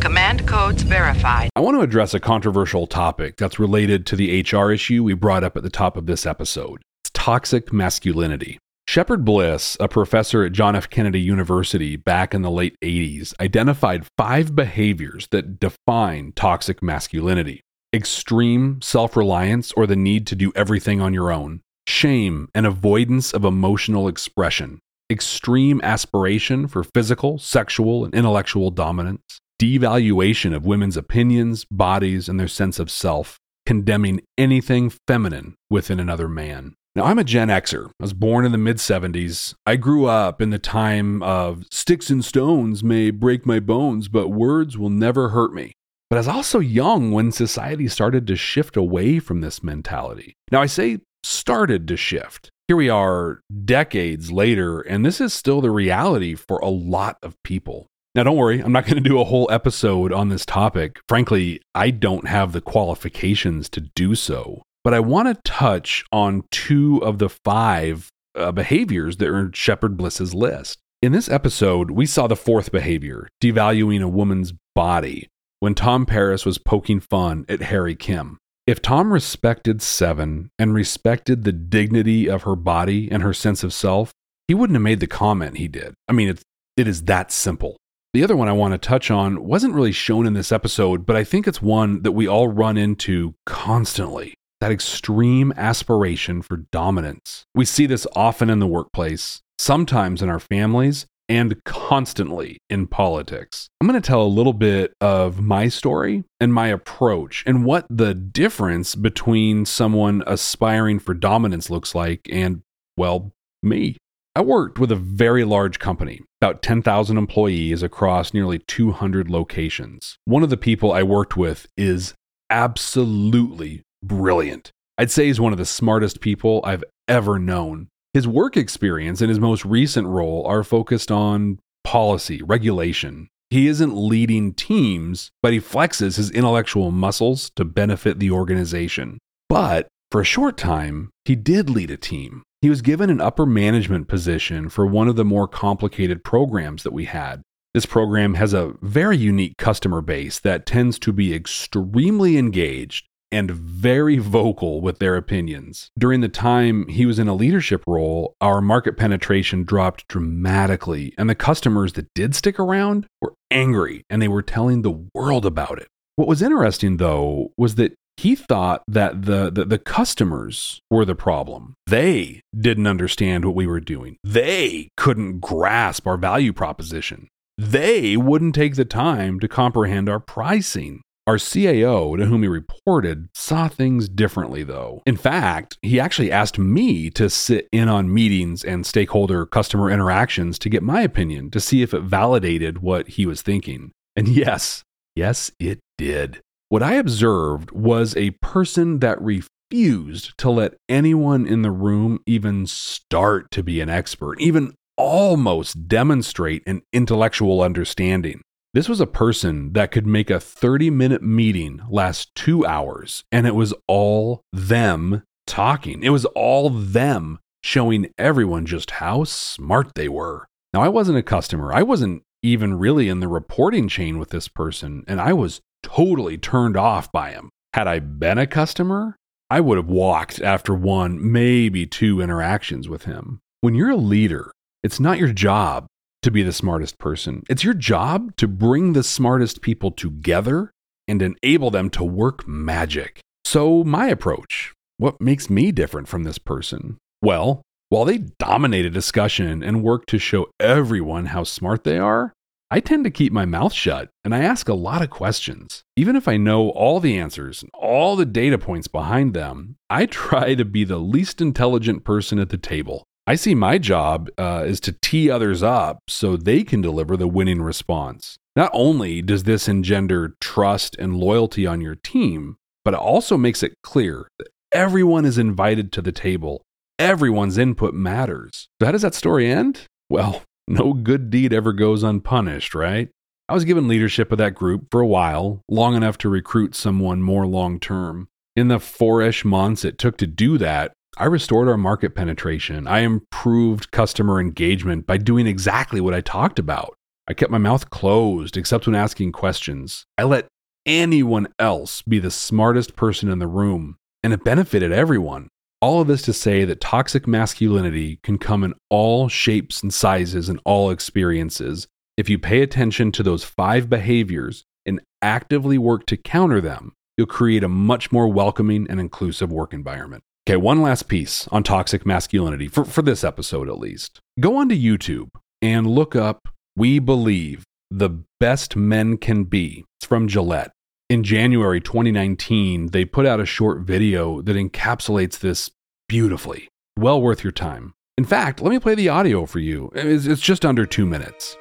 Command 0.00 0.48
codes 0.48 0.82
verified. 0.82 1.50
I 1.54 1.60
want 1.60 1.76
to 1.76 1.82
address 1.82 2.14
a 2.14 2.20
controversial 2.20 2.88
topic 2.88 3.36
that's 3.36 3.60
related 3.60 4.06
to 4.06 4.16
the 4.16 4.42
HR 4.42 4.72
issue 4.72 5.04
we 5.04 5.14
brought 5.14 5.44
up 5.44 5.56
at 5.56 5.62
the 5.62 5.70
top 5.70 5.96
of 5.96 6.06
this 6.06 6.26
episode. 6.26 6.82
It's 7.04 7.10
toxic 7.14 7.72
masculinity. 7.72 8.58
Shepherd 8.88 9.24
Bliss, 9.24 9.76
a 9.80 9.88
professor 9.88 10.44
at 10.44 10.52
John 10.52 10.76
F. 10.76 10.88
Kennedy 10.88 11.20
University 11.20 11.96
back 11.96 12.32
in 12.32 12.42
the 12.42 12.50
late 12.50 12.78
80s, 12.80 13.34
identified 13.40 14.06
five 14.16 14.54
behaviors 14.54 15.26
that 15.32 15.58
define 15.58 16.32
toxic 16.32 16.82
masculinity. 16.82 17.62
Extreme 17.92 18.80
self 18.82 19.16
reliance 19.16 19.72
or 19.72 19.86
the 19.86 19.96
need 19.96 20.26
to 20.28 20.36
do 20.36 20.52
everything 20.54 21.00
on 21.00 21.12
your 21.12 21.32
own, 21.32 21.62
shame 21.88 22.48
and 22.54 22.64
avoidance 22.64 23.32
of 23.32 23.44
emotional 23.44 24.06
expression, 24.06 24.78
extreme 25.10 25.80
aspiration 25.82 26.68
for 26.68 26.84
physical, 26.84 27.38
sexual, 27.38 28.04
and 28.04 28.14
intellectual 28.14 28.70
dominance, 28.70 29.40
devaluation 29.60 30.54
of 30.54 30.64
women's 30.64 30.96
opinions, 30.96 31.64
bodies, 31.70 32.28
and 32.28 32.38
their 32.38 32.48
sense 32.48 32.78
of 32.78 32.90
self, 32.90 33.40
condemning 33.66 34.20
anything 34.38 34.90
feminine 35.08 35.56
within 35.68 35.98
another 35.98 36.28
man. 36.28 36.74
Now, 36.96 37.04
I'm 37.04 37.18
a 37.18 37.24
Gen 37.24 37.48
Xer. 37.48 37.88
I 37.88 37.90
was 38.00 38.14
born 38.14 38.46
in 38.46 38.52
the 38.52 38.58
mid 38.58 38.78
70s. 38.78 39.54
I 39.66 39.76
grew 39.76 40.06
up 40.06 40.40
in 40.40 40.48
the 40.48 40.58
time 40.58 41.22
of 41.22 41.66
sticks 41.70 42.08
and 42.08 42.24
stones 42.24 42.82
may 42.82 43.10
break 43.10 43.44
my 43.44 43.60
bones, 43.60 44.08
but 44.08 44.30
words 44.30 44.78
will 44.78 44.88
never 44.88 45.28
hurt 45.28 45.52
me. 45.52 45.72
But 46.08 46.16
I 46.16 46.20
was 46.20 46.28
also 46.28 46.58
young 46.58 47.12
when 47.12 47.32
society 47.32 47.86
started 47.88 48.26
to 48.28 48.34
shift 48.36 48.78
away 48.78 49.18
from 49.18 49.42
this 49.42 49.62
mentality. 49.62 50.36
Now, 50.50 50.62
I 50.62 50.66
say 50.66 51.00
started 51.22 51.86
to 51.88 51.98
shift. 51.98 52.48
Here 52.66 52.78
we 52.78 52.88
are 52.88 53.42
decades 53.66 54.32
later, 54.32 54.80
and 54.80 55.04
this 55.04 55.20
is 55.20 55.34
still 55.34 55.60
the 55.60 55.70
reality 55.70 56.34
for 56.34 56.60
a 56.60 56.70
lot 56.70 57.18
of 57.22 57.36
people. 57.42 57.88
Now, 58.14 58.22
don't 58.22 58.38
worry, 58.38 58.60
I'm 58.60 58.72
not 58.72 58.86
going 58.86 59.02
to 59.02 59.06
do 59.06 59.20
a 59.20 59.24
whole 59.24 59.46
episode 59.52 60.14
on 60.14 60.30
this 60.30 60.46
topic. 60.46 60.98
Frankly, 61.06 61.60
I 61.74 61.90
don't 61.90 62.26
have 62.26 62.52
the 62.52 62.62
qualifications 62.62 63.68
to 63.68 63.82
do 63.82 64.14
so. 64.14 64.62
But 64.86 64.94
I 64.94 65.00
want 65.00 65.26
to 65.26 65.42
touch 65.42 66.04
on 66.12 66.44
two 66.52 66.98
of 66.98 67.18
the 67.18 67.28
five 67.28 68.08
uh, 68.36 68.52
behaviors 68.52 69.16
that 69.16 69.26
are 69.26 69.40
in 69.40 69.50
Shepherd 69.50 69.96
Bliss's 69.96 70.32
list. 70.32 70.78
In 71.02 71.10
this 71.10 71.28
episode, 71.28 71.90
we 71.90 72.06
saw 72.06 72.28
the 72.28 72.36
fourth 72.36 72.70
behavior, 72.70 73.26
devaluing 73.42 74.00
a 74.00 74.06
woman's 74.06 74.52
body, 74.76 75.28
when 75.58 75.74
Tom 75.74 76.06
Paris 76.06 76.46
was 76.46 76.58
poking 76.58 77.00
fun 77.00 77.44
at 77.48 77.62
Harry 77.62 77.96
Kim. 77.96 78.38
If 78.64 78.80
Tom 78.80 79.12
respected 79.12 79.82
Seven 79.82 80.50
and 80.56 80.72
respected 80.72 81.42
the 81.42 81.50
dignity 81.50 82.30
of 82.30 82.44
her 82.44 82.54
body 82.54 83.10
and 83.10 83.24
her 83.24 83.34
sense 83.34 83.64
of 83.64 83.74
self, 83.74 84.12
he 84.46 84.54
wouldn't 84.54 84.76
have 84.76 84.84
made 84.84 85.00
the 85.00 85.08
comment 85.08 85.56
he 85.56 85.66
did. 85.66 85.94
I 86.06 86.12
mean, 86.12 86.28
it's, 86.28 86.44
it 86.76 86.86
is 86.86 87.02
that 87.06 87.32
simple. 87.32 87.76
The 88.14 88.22
other 88.22 88.36
one 88.36 88.46
I 88.46 88.52
want 88.52 88.70
to 88.70 88.78
touch 88.78 89.10
on 89.10 89.46
wasn't 89.46 89.74
really 89.74 89.90
shown 89.90 90.28
in 90.28 90.34
this 90.34 90.52
episode, 90.52 91.04
but 91.04 91.16
I 91.16 91.24
think 91.24 91.48
it's 91.48 91.60
one 91.60 92.02
that 92.02 92.12
we 92.12 92.28
all 92.28 92.46
run 92.46 92.76
into 92.76 93.34
constantly 93.46 94.36
that 94.60 94.72
extreme 94.72 95.52
aspiration 95.56 96.42
for 96.42 96.58
dominance. 96.72 97.44
We 97.54 97.64
see 97.64 97.86
this 97.86 98.06
often 98.14 98.50
in 98.50 98.58
the 98.58 98.66
workplace, 98.66 99.40
sometimes 99.58 100.22
in 100.22 100.28
our 100.28 100.40
families, 100.40 101.06
and 101.28 101.62
constantly 101.64 102.58
in 102.70 102.86
politics. 102.86 103.68
I'm 103.80 103.88
going 103.88 104.00
to 104.00 104.06
tell 104.06 104.22
a 104.22 104.28
little 104.28 104.52
bit 104.52 104.94
of 105.00 105.40
my 105.40 105.68
story 105.68 106.24
and 106.40 106.54
my 106.54 106.68
approach 106.68 107.42
and 107.46 107.64
what 107.64 107.86
the 107.90 108.14
difference 108.14 108.94
between 108.94 109.64
someone 109.64 110.22
aspiring 110.26 110.98
for 110.98 111.14
dominance 111.14 111.68
looks 111.68 111.94
like 111.94 112.20
and, 112.30 112.62
well, 112.96 113.32
me. 113.62 113.96
I 114.36 114.42
worked 114.42 114.78
with 114.78 114.92
a 114.92 114.96
very 114.96 115.44
large 115.44 115.78
company, 115.78 116.20
about 116.40 116.62
10,000 116.62 117.16
employees 117.16 117.82
across 117.82 118.34
nearly 118.34 118.58
200 118.58 119.30
locations. 119.30 120.18
One 120.26 120.42
of 120.42 120.50
the 120.50 120.58
people 120.58 120.92
I 120.92 121.02
worked 121.02 121.36
with 121.36 121.66
is 121.76 122.12
absolutely 122.50 123.82
brilliant. 124.02 124.70
I'd 124.98 125.10
say 125.10 125.26
he's 125.26 125.40
one 125.40 125.52
of 125.52 125.58
the 125.58 125.66
smartest 125.66 126.20
people 126.20 126.60
I've 126.64 126.84
ever 127.06 127.38
known. 127.38 127.88
His 128.14 128.26
work 128.26 128.56
experience 128.56 129.20
and 129.20 129.28
his 129.28 129.40
most 129.40 129.64
recent 129.64 130.06
role 130.06 130.46
are 130.46 130.64
focused 130.64 131.10
on 131.10 131.58
policy, 131.84 132.42
regulation. 132.42 133.28
He 133.50 133.68
isn't 133.68 133.94
leading 133.96 134.54
teams, 134.54 135.30
but 135.42 135.52
he 135.52 135.60
flexes 135.60 136.16
his 136.16 136.30
intellectual 136.30 136.90
muscles 136.90 137.50
to 137.56 137.64
benefit 137.64 138.18
the 138.18 138.30
organization. 138.30 139.18
But 139.48 139.86
for 140.10 140.20
a 140.20 140.24
short 140.24 140.56
time, 140.56 141.10
he 141.24 141.36
did 141.36 141.70
lead 141.70 141.90
a 141.90 141.96
team. 141.96 142.42
He 142.62 142.70
was 142.70 142.82
given 142.82 143.10
an 143.10 143.20
upper 143.20 143.46
management 143.46 144.08
position 144.08 144.68
for 144.68 144.86
one 144.86 145.08
of 145.08 145.16
the 145.16 145.24
more 145.24 145.46
complicated 145.46 146.24
programs 146.24 146.82
that 146.82 146.92
we 146.92 147.04
had. 147.04 147.42
This 147.74 147.86
program 147.86 148.34
has 148.34 148.54
a 148.54 148.74
very 148.80 149.18
unique 149.18 149.58
customer 149.58 150.00
base 150.00 150.40
that 150.40 150.64
tends 150.64 150.98
to 151.00 151.12
be 151.12 151.34
extremely 151.34 152.38
engaged 152.38 153.06
and 153.36 153.50
very 153.50 154.18
vocal 154.18 154.80
with 154.80 154.98
their 154.98 155.16
opinions. 155.16 155.90
During 155.98 156.22
the 156.22 156.28
time 156.28 156.88
he 156.88 157.04
was 157.04 157.18
in 157.18 157.28
a 157.28 157.34
leadership 157.34 157.84
role, 157.86 158.34
our 158.40 158.60
market 158.60 158.96
penetration 158.96 159.64
dropped 159.64 160.08
dramatically, 160.08 161.14
and 161.18 161.28
the 161.28 161.34
customers 161.34 161.92
that 161.92 162.08
did 162.14 162.34
stick 162.34 162.58
around 162.58 163.06
were 163.20 163.34
angry 163.50 164.04
and 164.08 164.20
they 164.22 164.28
were 164.28 164.42
telling 164.42 164.82
the 164.82 165.06
world 165.14 165.44
about 165.44 165.78
it. 165.78 165.88
What 166.16 166.28
was 166.28 166.40
interesting, 166.40 166.96
though, 166.96 167.52
was 167.58 167.74
that 167.74 167.94
he 168.16 168.34
thought 168.34 168.82
that 168.88 169.26
the, 169.26 169.50
the, 169.50 169.66
the, 169.66 169.78
customers 169.78 170.80
were 170.90 171.04
the 171.04 171.14
problem. 171.14 171.74
They 171.86 172.40
didn't 172.58 172.86
understand 172.86 173.44
what 173.44 173.54
we 173.54 173.66
were 173.66 173.80
doing. 173.80 174.16
They 174.24 174.88
couldn't 174.96 175.40
grasp 175.40 176.06
our 176.06 176.16
value 176.16 176.54
proposition. 176.54 177.28
They 177.58 178.16
wouldn't 178.16 178.54
take 178.54 178.76
the 178.76 178.86
time 178.86 179.40
to 179.40 179.48
comprehend 179.48 180.08
our 180.08 180.20
pricing. 180.20 181.02
Our 181.26 181.38
CAO, 181.38 182.16
to 182.16 182.26
whom 182.26 182.42
he 182.42 182.48
reported, 182.48 183.28
saw 183.34 183.66
things 183.66 184.08
differently, 184.08 184.62
though. 184.62 185.02
In 185.06 185.16
fact, 185.16 185.76
he 185.82 185.98
actually 185.98 186.30
asked 186.30 186.56
me 186.56 187.10
to 187.10 187.28
sit 187.28 187.66
in 187.72 187.88
on 187.88 188.14
meetings 188.14 188.62
and 188.62 188.86
stakeholder 188.86 189.44
customer 189.44 189.90
interactions 189.90 190.56
to 190.60 190.68
get 190.68 190.84
my 190.84 191.02
opinion 191.02 191.50
to 191.50 191.58
see 191.58 191.82
if 191.82 191.92
it 191.92 192.02
validated 192.02 192.78
what 192.78 193.08
he 193.08 193.26
was 193.26 193.42
thinking. 193.42 193.90
And 194.14 194.28
yes, 194.28 194.84
yes, 195.16 195.50
it 195.58 195.80
did. 195.98 196.40
What 196.68 196.84
I 196.84 196.94
observed 196.94 197.72
was 197.72 198.16
a 198.16 198.30
person 198.42 199.00
that 199.00 199.20
refused 199.20 200.38
to 200.38 200.50
let 200.50 200.74
anyone 200.88 201.44
in 201.44 201.62
the 201.62 201.72
room 201.72 202.20
even 202.26 202.68
start 202.68 203.50
to 203.50 203.64
be 203.64 203.80
an 203.80 203.88
expert, 203.88 204.40
even 204.40 204.74
almost 204.96 205.88
demonstrate 205.88 206.62
an 206.66 206.82
intellectual 206.92 207.62
understanding. 207.62 208.42
This 208.76 208.90
was 208.90 209.00
a 209.00 209.06
person 209.06 209.72
that 209.72 209.90
could 209.90 210.06
make 210.06 210.28
a 210.28 210.38
30 210.38 210.90
minute 210.90 211.22
meeting 211.22 211.80
last 211.88 212.34
two 212.34 212.66
hours, 212.66 213.24
and 213.32 213.46
it 213.46 213.54
was 213.54 213.72
all 213.88 214.42
them 214.52 215.22
talking. 215.46 216.02
It 216.02 216.10
was 216.10 216.26
all 216.26 216.68
them 216.68 217.38
showing 217.62 218.12
everyone 218.18 218.66
just 218.66 218.90
how 218.90 219.24
smart 219.24 219.94
they 219.94 220.10
were. 220.10 220.46
Now, 220.74 220.82
I 220.82 220.88
wasn't 220.88 221.16
a 221.16 221.22
customer. 221.22 221.72
I 221.72 221.82
wasn't 221.82 222.22
even 222.42 222.78
really 222.78 223.08
in 223.08 223.20
the 223.20 223.28
reporting 223.28 223.88
chain 223.88 224.18
with 224.18 224.28
this 224.28 224.46
person, 224.46 225.04
and 225.08 225.22
I 225.22 225.32
was 225.32 225.62
totally 225.82 226.36
turned 226.36 226.76
off 226.76 227.10
by 227.10 227.30
him. 227.30 227.48
Had 227.72 227.88
I 227.88 227.98
been 228.00 228.36
a 228.36 228.46
customer, 228.46 229.16
I 229.48 229.60
would 229.60 229.78
have 229.78 229.88
walked 229.88 230.42
after 230.42 230.74
one, 230.74 231.32
maybe 231.32 231.86
two 231.86 232.20
interactions 232.20 232.90
with 232.90 233.04
him. 233.06 233.40
When 233.62 233.74
you're 233.74 233.88
a 233.88 233.96
leader, 233.96 234.52
it's 234.82 235.00
not 235.00 235.16
your 235.16 235.32
job 235.32 235.86
to 236.26 236.30
be 236.32 236.42
the 236.42 236.52
smartest 236.52 236.98
person. 236.98 237.44
It's 237.48 237.62
your 237.62 237.72
job 237.72 238.34
to 238.38 238.48
bring 238.48 238.94
the 238.94 239.04
smartest 239.04 239.62
people 239.62 239.92
together 239.92 240.72
and 241.06 241.22
enable 241.22 241.70
them 241.70 241.88
to 241.90 242.02
work 242.02 242.48
magic. 242.48 243.20
So, 243.44 243.84
my 243.84 244.08
approach 244.08 244.74
what 244.98 245.20
makes 245.20 245.48
me 245.48 245.70
different 245.70 246.08
from 246.08 246.24
this 246.24 246.38
person? 246.38 246.98
Well, 247.22 247.62
while 247.90 248.04
they 248.04 248.24
dominate 248.40 248.86
a 248.86 248.90
discussion 248.90 249.62
and 249.62 249.84
work 249.84 250.06
to 250.06 250.18
show 250.18 250.48
everyone 250.58 251.26
how 251.26 251.44
smart 251.44 251.84
they 251.84 251.98
are, 251.98 252.32
I 252.72 252.80
tend 252.80 253.04
to 253.04 253.10
keep 253.10 253.32
my 253.32 253.44
mouth 253.44 253.72
shut 253.72 254.08
and 254.24 254.34
I 254.34 254.40
ask 254.40 254.68
a 254.68 254.74
lot 254.74 255.02
of 255.02 255.10
questions. 255.10 255.82
Even 255.94 256.16
if 256.16 256.26
I 256.26 256.38
know 256.38 256.70
all 256.70 256.98
the 256.98 257.16
answers 257.16 257.62
and 257.62 257.70
all 257.72 258.16
the 258.16 258.26
data 258.26 258.58
points 258.58 258.88
behind 258.88 259.32
them, 259.32 259.76
I 259.88 260.06
try 260.06 260.56
to 260.56 260.64
be 260.64 260.82
the 260.82 260.98
least 260.98 261.40
intelligent 261.40 262.02
person 262.02 262.40
at 262.40 262.48
the 262.48 262.58
table. 262.58 263.04
I 263.26 263.34
see 263.34 263.54
my 263.54 263.78
job 263.78 264.28
uh, 264.38 264.64
is 264.66 264.80
to 264.80 264.92
tee 264.92 265.30
others 265.30 265.62
up 265.62 265.98
so 266.08 266.36
they 266.36 266.62
can 266.62 266.80
deliver 266.80 267.16
the 267.16 267.26
winning 267.26 267.60
response. 267.60 268.36
Not 268.54 268.70
only 268.72 269.20
does 269.20 269.42
this 269.42 269.68
engender 269.68 270.36
trust 270.40 270.96
and 270.98 271.16
loyalty 271.16 271.66
on 271.66 271.80
your 271.80 271.96
team, 271.96 272.56
but 272.84 272.94
it 272.94 273.00
also 273.00 273.36
makes 273.36 273.62
it 273.62 273.74
clear 273.82 274.28
that 274.38 274.48
Everyone 274.72 275.24
is 275.24 275.38
invited 275.38 275.92
to 275.92 276.02
the 276.02 276.12
table. 276.12 276.60
Everyone's 276.98 277.56
input 277.56 277.94
matters. 277.94 278.68
So, 278.80 278.86
how 278.86 278.92
does 278.92 279.02
that 279.02 279.14
story 279.14 279.50
end? 279.50 279.86
Well, 280.10 280.42
no 280.68 280.92
good 280.92 281.30
deed 281.30 281.52
ever 281.52 281.72
goes 281.72 282.02
unpunished, 282.02 282.74
right? 282.74 283.08
I 283.48 283.54
was 283.54 283.64
given 283.64 283.86
leadership 283.86 284.32
of 284.32 284.38
that 284.38 284.54
group 284.56 284.88
for 284.90 285.00
a 285.00 285.06
while, 285.06 285.62
long 285.68 285.94
enough 285.94 286.18
to 286.18 286.28
recruit 286.28 286.74
someone 286.74 287.22
more 287.22 287.46
long 287.46 287.78
term. 287.78 288.28
In 288.56 288.68
the 288.68 288.80
four 288.80 289.22
ish 289.22 289.44
months 289.44 289.84
it 289.84 289.98
took 289.98 290.18
to 290.18 290.26
do 290.26 290.58
that, 290.58 290.92
I 291.18 291.24
restored 291.24 291.66
our 291.66 291.78
market 291.78 292.14
penetration. 292.14 292.86
I 292.86 292.98
improved 292.98 293.90
customer 293.90 294.38
engagement 294.38 295.06
by 295.06 295.16
doing 295.16 295.46
exactly 295.46 295.98
what 295.98 296.12
I 296.12 296.20
talked 296.20 296.58
about. 296.58 296.94
I 297.26 297.32
kept 297.32 297.50
my 297.50 297.56
mouth 297.56 297.88
closed 297.88 298.58
except 298.58 298.86
when 298.86 298.94
asking 298.94 299.32
questions. 299.32 300.04
I 300.18 300.24
let 300.24 300.46
anyone 300.84 301.48
else 301.58 302.02
be 302.02 302.18
the 302.18 302.30
smartest 302.30 302.96
person 302.96 303.30
in 303.30 303.38
the 303.38 303.46
room, 303.46 303.96
and 304.22 304.34
it 304.34 304.44
benefited 304.44 304.92
everyone. 304.92 305.48
All 305.80 306.02
of 306.02 306.06
this 306.06 306.20
to 306.22 306.34
say 306.34 306.66
that 306.66 306.82
toxic 306.82 307.26
masculinity 307.26 308.20
can 308.22 308.36
come 308.36 308.62
in 308.62 308.74
all 308.90 309.30
shapes 309.30 309.82
and 309.82 309.94
sizes 309.94 310.50
and 310.50 310.60
all 310.66 310.90
experiences. 310.90 311.86
If 312.18 312.28
you 312.28 312.38
pay 312.38 312.60
attention 312.60 313.10
to 313.12 313.22
those 313.22 313.42
five 313.42 313.88
behaviors 313.88 314.64
and 314.84 315.00
actively 315.22 315.78
work 315.78 316.04
to 316.06 316.18
counter 316.18 316.60
them, 316.60 316.92
you'll 317.16 317.26
create 317.26 317.64
a 317.64 317.68
much 317.70 318.12
more 318.12 318.28
welcoming 318.28 318.86
and 318.90 319.00
inclusive 319.00 319.50
work 319.50 319.72
environment. 319.72 320.22
Okay, 320.48 320.56
one 320.56 320.80
last 320.80 321.08
piece 321.08 321.48
on 321.48 321.64
toxic 321.64 322.06
masculinity, 322.06 322.68
for, 322.68 322.84
for 322.84 323.02
this 323.02 323.24
episode 323.24 323.68
at 323.68 323.80
least. 323.80 324.20
Go 324.38 324.58
onto 324.58 324.76
YouTube 324.76 325.30
and 325.60 325.88
look 325.88 326.14
up 326.14 326.48
We 326.76 327.00
Believe 327.00 327.64
the 327.90 328.22
Best 328.38 328.76
Men 328.76 329.16
Can 329.16 329.42
Be. 329.42 329.84
It's 329.98 330.06
from 330.06 330.28
Gillette. 330.28 330.70
In 331.10 331.24
January 331.24 331.80
2019, 331.80 332.92
they 332.92 333.04
put 333.04 333.26
out 333.26 333.40
a 333.40 333.46
short 333.46 333.80
video 333.80 334.40
that 334.42 334.54
encapsulates 334.54 335.40
this 335.40 335.72
beautifully. 336.08 336.68
Well 336.96 337.20
worth 337.20 337.42
your 337.42 337.52
time. 337.52 337.94
In 338.16 338.24
fact, 338.24 338.62
let 338.62 338.70
me 338.70 338.78
play 338.78 338.94
the 338.94 339.08
audio 339.08 339.46
for 339.46 339.58
you. 339.58 339.90
It's, 339.96 340.26
it's 340.26 340.40
just 340.40 340.64
under 340.64 340.86
two 340.86 341.06
minutes. 341.06 341.56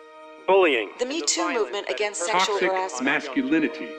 Bullying. 0.46 0.92
The 1.00 1.08
Me 1.08 1.24
Too 1.24 1.52
movement 1.52 1.90
against 1.90 2.24
sexual 2.24 2.60
Toxic 2.60 2.70
harassment. 2.70 3.06
masculinity. 3.06 3.90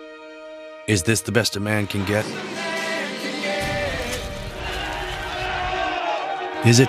Is 0.87 1.03
this 1.03 1.23
the 1.23 1.33
best 1.33 1.57
a 1.57 1.61
man 1.61 1.89
can 1.89 2.05
get? 2.05 2.25
Is 6.67 6.81
it? 6.81 6.89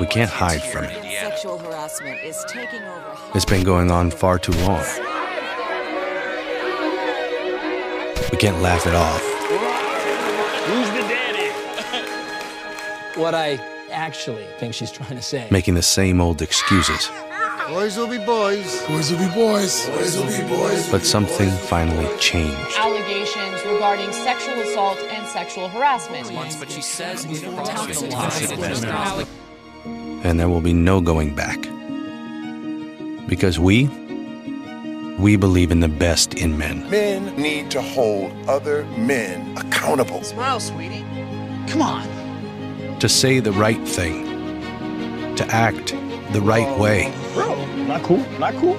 We 0.00 0.06
can't 0.06 0.30
hide 0.30 0.62
from 0.62 0.84
it. 0.84 1.20
Sexual 1.20 1.58
harassment 1.58 2.24
is 2.24 2.42
taking 2.48 2.82
over. 2.84 3.16
It's 3.34 3.44
been 3.44 3.64
going 3.64 3.90
on 3.90 4.10
far 4.10 4.38
too 4.38 4.52
long. 4.62 4.82
We 8.32 8.38
can't 8.38 8.62
laugh 8.62 8.86
it 8.86 8.94
off. 8.94 9.20
Who's 10.64 10.88
the 10.88 11.06
daddy? 11.06 11.50
What 13.20 13.34
I 13.34 13.60
actually 13.90 14.46
think 14.58 14.72
she's 14.72 14.90
trying 14.90 15.16
to 15.16 15.22
say. 15.22 15.48
Making 15.50 15.74
the 15.74 15.82
same 15.82 16.18
old 16.18 16.40
excuses. 16.40 17.10
Boys 17.68 17.96
will 17.96 18.06
be 18.06 18.18
boys. 18.18 18.86
Boys 18.86 19.10
will 19.10 19.18
be 19.18 19.34
boys. 19.34 19.88
Boys 19.88 20.16
will 20.18 20.26
be 20.26 20.48
boys. 20.48 20.90
But 20.90 21.02
something 21.02 21.50
finally 21.50 22.06
changed. 22.18 22.76
Allegations 22.76 23.64
regarding 23.64 24.12
sexual 24.12 24.60
assault 24.60 24.98
and 24.98 25.26
sexual 25.26 25.68
harassment. 25.68 26.30
Once, 26.32 26.56
but 26.56 26.70
she 26.70 26.82
says 26.82 27.24
And 30.24 30.38
there 30.38 30.50
will 30.50 30.60
be 30.60 30.74
no 30.74 31.00
going 31.00 31.34
back. 31.34 31.58
Because 33.26 33.58
we, 33.58 33.88
we 35.18 35.36
believe 35.36 35.70
in 35.70 35.80
the 35.80 35.88
best 35.88 36.34
in 36.34 36.58
men. 36.58 36.90
Men 36.90 37.34
need 37.36 37.70
to 37.70 37.80
hold 37.80 38.30
other 38.46 38.84
men 38.98 39.56
accountable. 39.56 40.22
Smile, 40.22 40.60
sweetie. 40.60 41.04
Come 41.68 41.80
on. 41.80 42.98
To 43.00 43.08
say 43.08 43.40
the 43.40 43.52
right 43.52 43.88
thing. 43.88 44.26
To 45.36 45.46
act 45.48 45.94
the 46.34 46.40
right 46.40 46.76
way. 46.80 47.14
Bro, 47.32 47.64
not 47.86 48.02
cool. 48.02 48.18
Not 48.40 48.54
cool. 48.56 48.76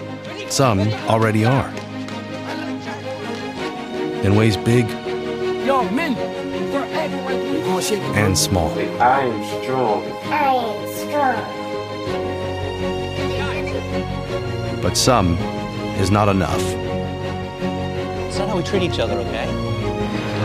Some 0.50 0.82
already 1.08 1.46
are. 1.46 1.70
In 4.26 4.36
ways 4.36 4.58
big 4.58 4.86
Yo, 5.66 5.90
men, 5.90 6.16
forever. 6.72 7.16
You 7.34 7.64
gonna 7.64 7.82
shake 7.82 8.02
and 8.14 8.38
small. 8.38 8.70
I 9.00 9.22
am 9.22 9.64
strong. 9.64 10.04
I 10.26 10.54
am 10.54 10.88
strong. 10.94 11.44
But 14.82 14.98
some 14.98 15.38
is 16.02 16.12
not 16.12 16.28
enough. 16.28 16.62
It's 18.28 18.38
not 18.38 18.50
how 18.50 18.58
we 18.58 18.64
treat 18.64 18.84
each 18.84 19.00
other, 19.00 19.18
okay? 19.18 19.48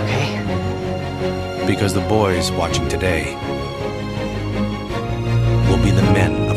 Okay. 0.05 1.67
Because 1.67 1.93
the 1.93 2.03
boys 2.03 2.53
watching 2.53 2.89
today 2.89 3.35
will 5.69 5.83
be 5.83 5.91
the 5.91 6.03
men 6.15 6.50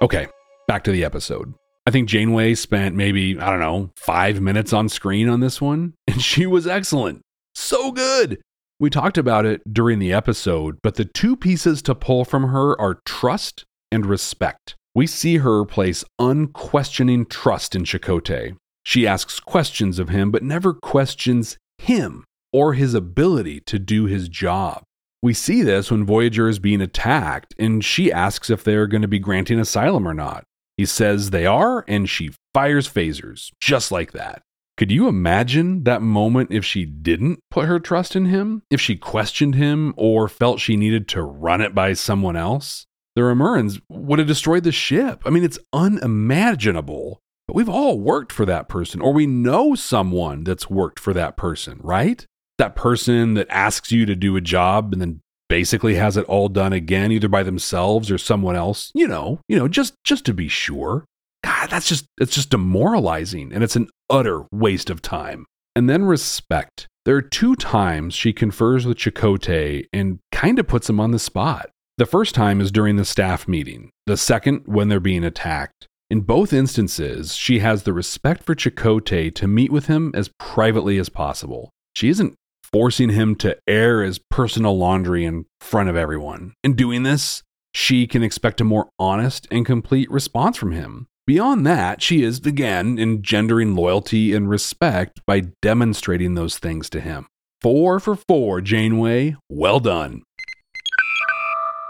Okay, 0.00 0.28
back 0.68 0.84
to 0.84 0.92
the 0.92 1.04
episode. 1.04 1.54
I 1.84 1.90
think 1.90 2.08
Janeway 2.08 2.54
spent 2.54 2.94
maybe, 2.94 3.36
I 3.38 3.50
don't 3.50 3.58
know, 3.58 3.90
five 3.96 4.40
minutes 4.40 4.72
on 4.72 4.88
screen 4.88 5.28
on 5.28 5.40
this 5.40 5.60
one, 5.60 5.94
and 6.06 6.22
she 6.22 6.46
was 6.46 6.68
excellent. 6.68 7.22
So 7.54 7.90
good. 7.90 8.40
We 8.78 8.90
talked 8.90 9.18
about 9.18 9.44
it 9.44 9.60
during 9.72 9.98
the 9.98 10.12
episode, 10.12 10.78
but 10.84 10.94
the 10.94 11.04
two 11.04 11.34
pieces 11.34 11.82
to 11.82 11.96
pull 11.96 12.24
from 12.24 12.50
her 12.50 12.80
are 12.80 13.00
trust 13.04 13.64
and 13.90 14.06
respect. 14.06 14.76
We 14.94 15.08
see 15.08 15.38
her 15.38 15.64
place 15.64 16.04
unquestioning 16.20 17.26
trust 17.26 17.74
in 17.74 17.82
Chakotay. 17.82 18.56
She 18.84 19.04
asks 19.04 19.40
questions 19.40 19.98
of 19.98 20.10
him, 20.10 20.30
but 20.30 20.44
never 20.44 20.74
questions 20.74 21.58
him 21.78 22.24
or 22.52 22.74
his 22.74 22.94
ability 22.94 23.60
to 23.66 23.80
do 23.80 24.04
his 24.04 24.28
job. 24.28 24.84
We 25.22 25.34
see 25.34 25.62
this 25.62 25.90
when 25.90 26.06
Voyager 26.06 26.48
is 26.48 26.58
being 26.58 26.80
attacked, 26.80 27.54
and 27.58 27.84
she 27.84 28.12
asks 28.12 28.50
if 28.50 28.62
they're 28.62 28.86
going 28.86 29.02
to 29.02 29.08
be 29.08 29.18
granting 29.18 29.58
asylum 29.58 30.06
or 30.06 30.14
not. 30.14 30.44
He 30.76 30.86
says 30.86 31.30
they 31.30 31.44
are, 31.44 31.84
and 31.88 32.08
she 32.08 32.30
fires 32.54 32.88
phasers, 32.88 33.50
just 33.60 33.90
like 33.90 34.12
that. 34.12 34.42
Could 34.76 34.92
you 34.92 35.08
imagine 35.08 35.82
that 35.82 36.02
moment 36.02 36.52
if 36.52 36.64
she 36.64 36.84
didn't 36.84 37.40
put 37.50 37.66
her 37.66 37.80
trust 37.80 38.14
in 38.14 38.26
him? 38.26 38.62
If 38.70 38.80
she 38.80 38.94
questioned 38.94 39.56
him 39.56 39.92
or 39.96 40.28
felt 40.28 40.60
she 40.60 40.76
needed 40.76 41.08
to 41.08 41.22
run 41.22 41.60
it 41.60 41.74
by 41.74 41.94
someone 41.94 42.36
else? 42.36 42.86
The 43.16 43.22
Remurans 43.22 43.80
would 43.88 44.20
have 44.20 44.28
destroyed 44.28 44.62
the 44.62 44.70
ship. 44.70 45.22
I 45.26 45.30
mean, 45.30 45.42
it's 45.42 45.58
unimaginable. 45.72 47.18
But 47.48 47.56
we've 47.56 47.68
all 47.68 47.98
worked 47.98 48.30
for 48.30 48.46
that 48.46 48.68
person, 48.68 49.00
or 49.00 49.12
we 49.12 49.26
know 49.26 49.74
someone 49.74 50.44
that's 50.44 50.70
worked 50.70 51.00
for 51.00 51.12
that 51.12 51.36
person, 51.36 51.80
right? 51.82 52.24
That 52.58 52.74
person 52.74 53.34
that 53.34 53.46
asks 53.50 53.92
you 53.92 54.04
to 54.06 54.16
do 54.16 54.36
a 54.36 54.40
job 54.40 54.92
and 54.92 55.00
then 55.00 55.20
basically 55.48 55.94
has 55.94 56.16
it 56.16 56.24
all 56.26 56.48
done 56.48 56.72
again, 56.72 57.12
either 57.12 57.28
by 57.28 57.42
themselves 57.42 58.10
or 58.10 58.18
someone 58.18 58.56
else. 58.56 58.90
You 58.94 59.08
know, 59.08 59.40
you 59.48 59.56
know, 59.56 59.68
just 59.68 59.94
just 60.04 60.24
to 60.26 60.34
be 60.34 60.48
sure. 60.48 61.04
God, 61.44 61.70
that's 61.70 61.88
just 61.88 62.06
it's 62.20 62.34
just 62.34 62.50
demoralizing 62.50 63.52
and 63.52 63.62
it's 63.62 63.76
an 63.76 63.88
utter 64.10 64.44
waste 64.52 64.90
of 64.90 65.02
time. 65.02 65.46
And 65.76 65.88
then 65.88 66.04
respect. 66.04 66.88
There 67.04 67.16
are 67.16 67.22
two 67.22 67.56
times 67.56 68.14
she 68.14 68.32
confers 68.32 68.84
with 68.84 68.98
Chakotay 68.98 69.86
and 69.92 70.18
kind 70.32 70.58
of 70.58 70.66
puts 70.66 70.90
him 70.90 71.00
on 71.00 71.12
the 71.12 71.18
spot. 71.18 71.70
The 71.96 72.06
first 72.06 72.34
time 72.34 72.60
is 72.60 72.70
during 72.70 72.96
the 72.96 73.04
staff 73.04 73.48
meeting, 73.48 73.90
the 74.06 74.16
second 74.16 74.62
when 74.66 74.88
they're 74.88 75.00
being 75.00 75.24
attacked. 75.24 75.86
In 76.10 76.20
both 76.20 76.52
instances, 76.52 77.34
she 77.34 77.58
has 77.58 77.82
the 77.82 77.92
respect 77.92 78.42
for 78.42 78.54
Chakotay 78.54 79.34
to 79.34 79.46
meet 79.46 79.70
with 79.70 79.86
him 79.86 80.10
as 80.14 80.30
privately 80.38 80.98
as 80.98 81.08
possible. 81.08 81.70
She 81.94 82.08
isn't 82.08 82.34
forcing 82.72 83.10
him 83.10 83.34
to 83.36 83.56
air 83.66 84.02
his 84.02 84.18
personal 84.18 84.76
laundry 84.76 85.24
in 85.24 85.46
front 85.60 85.88
of 85.88 85.96
everyone. 85.96 86.54
In 86.62 86.74
doing 86.74 87.02
this, 87.02 87.42
she 87.72 88.06
can 88.06 88.22
expect 88.22 88.60
a 88.60 88.64
more 88.64 88.88
honest 88.98 89.46
and 89.50 89.66
complete 89.66 90.10
response 90.10 90.56
from 90.56 90.72
him. 90.72 91.06
Beyond 91.26 91.66
that, 91.66 92.00
she 92.00 92.22
is, 92.22 92.38
again, 92.46 92.98
engendering 92.98 93.74
loyalty 93.74 94.32
and 94.32 94.48
respect 94.48 95.20
by 95.26 95.48
demonstrating 95.60 96.34
those 96.34 96.58
things 96.58 96.88
to 96.90 97.00
him. 97.00 97.26
Four 97.60 98.00
for 98.00 98.16
four, 98.16 98.60
Janeway. 98.60 99.36
Well 99.50 99.80
done. 99.80 100.22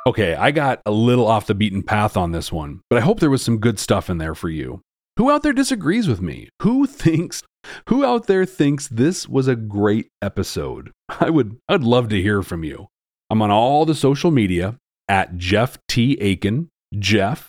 Okay, 0.06 0.34
I 0.34 0.50
got 0.50 0.80
a 0.86 0.90
little 0.90 1.26
off 1.26 1.46
the 1.46 1.54
beaten 1.54 1.82
path 1.82 2.16
on 2.16 2.32
this 2.32 2.50
one, 2.50 2.80
but 2.88 2.98
I 2.98 3.02
hope 3.02 3.20
there 3.20 3.30
was 3.30 3.42
some 3.42 3.58
good 3.58 3.78
stuff 3.78 4.08
in 4.08 4.18
there 4.18 4.34
for 4.34 4.48
you. 4.48 4.80
Who 5.18 5.30
out 5.30 5.42
there 5.42 5.52
disagrees 5.52 6.08
with 6.08 6.22
me? 6.22 6.48
Who 6.62 6.86
thinks 6.88 7.42
who 7.88 8.04
out 8.04 8.26
there 8.26 8.44
thinks 8.44 8.88
this 8.88 9.28
was 9.28 9.48
a 9.48 9.56
great 9.56 10.08
episode? 10.22 10.92
I 11.20 11.30
would 11.30 11.58
I'd 11.68 11.82
love 11.82 12.08
to 12.10 12.22
hear 12.22 12.42
from 12.42 12.64
you. 12.64 12.88
I'm 13.30 13.42
on 13.42 13.50
all 13.50 13.84
the 13.84 13.94
social 13.94 14.30
media 14.30 14.76
at 15.08 15.36
Jeff 15.36 15.78
T. 15.88 16.16
Akin, 16.18 16.68
Jeff 16.98 17.48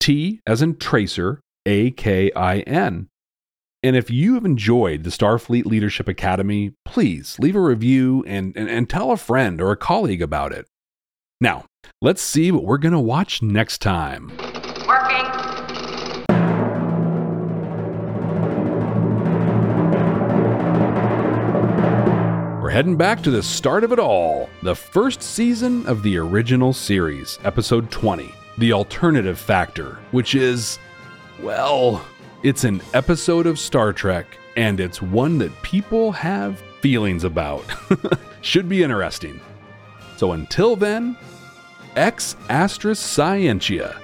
T 0.00 0.40
as 0.46 0.62
in 0.62 0.76
Tracer, 0.76 1.40
A 1.66 1.90
K 1.90 2.30
I 2.34 2.60
N. 2.60 3.08
And 3.82 3.96
if 3.96 4.10
you 4.10 4.34
have 4.34 4.46
enjoyed 4.46 5.04
the 5.04 5.10
Starfleet 5.10 5.66
Leadership 5.66 6.08
Academy, 6.08 6.72
please 6.86 7.38
leave 7.38 7.54
a 7.54 7.60
review 7.60 8.24
and, 8.26 8.56
and, 8.56 8.70
and 8.70 8.88
tell 8.88 9.10
a 9.10 9.18
friend 9.18 9.60
or 9.60 9.72
a 9.72 9.76
colleague 9.76 10.22
about 10.22 10.52
it. 10.52 10.66
Now, 11.38 11.66
let's 12.00 12.22
see 12.22 12.50
what 12.50 12.64
we're 12.64 12.78
going 12.78 12.92
to 12.92 12.98
watch 12.98 13.42
next 13.42 13.82
time. 13.82 14.32
Heading 22.74 22.96
back 22.96 23.22
to 23.22 23.30
the 23.30 23.40
start 23.40 23.84
of 23.84 23.92
it 23.92 24.00
all 24.00 24.50
the 24.64 24.74
first 24.74 25.22
season 25.22 25.86
of 25.86 26.02
the 26.02 26.18
original 26.18 26.72
series, 26.72 27.38
episode 27.44 27.88
20, 27.88 28.34
The 28.58 28.72
Alternative 28.72 29.38
Factor, 29.38 30.00
which 30.10 30.34
is, 30.34 30.80
well, 31.40 32.04
it's 32.42 32.64
an 32.64 32.82
episode 32.92 33.46
of 33.46 33.60
Star 33.60 33.92
Trek, 33.92 34.26
and 34.56 34.80
it's 34.80 35.00
one 35.00 35.38
that 35.38 35.62
people 35.62 36.10
have 36.10 36.60
feelings 36.80 37.22
about. 37.22 37.64
Should 38.40 38.68
be 38.68 38.82
interesting. 38.82 39.40
So 40.16 40.32
until 40.32 40.74
then, 40.74 41.16
ex 41.94 42.34
Astra 42.48 42.96
Scientia. 42.96 44.03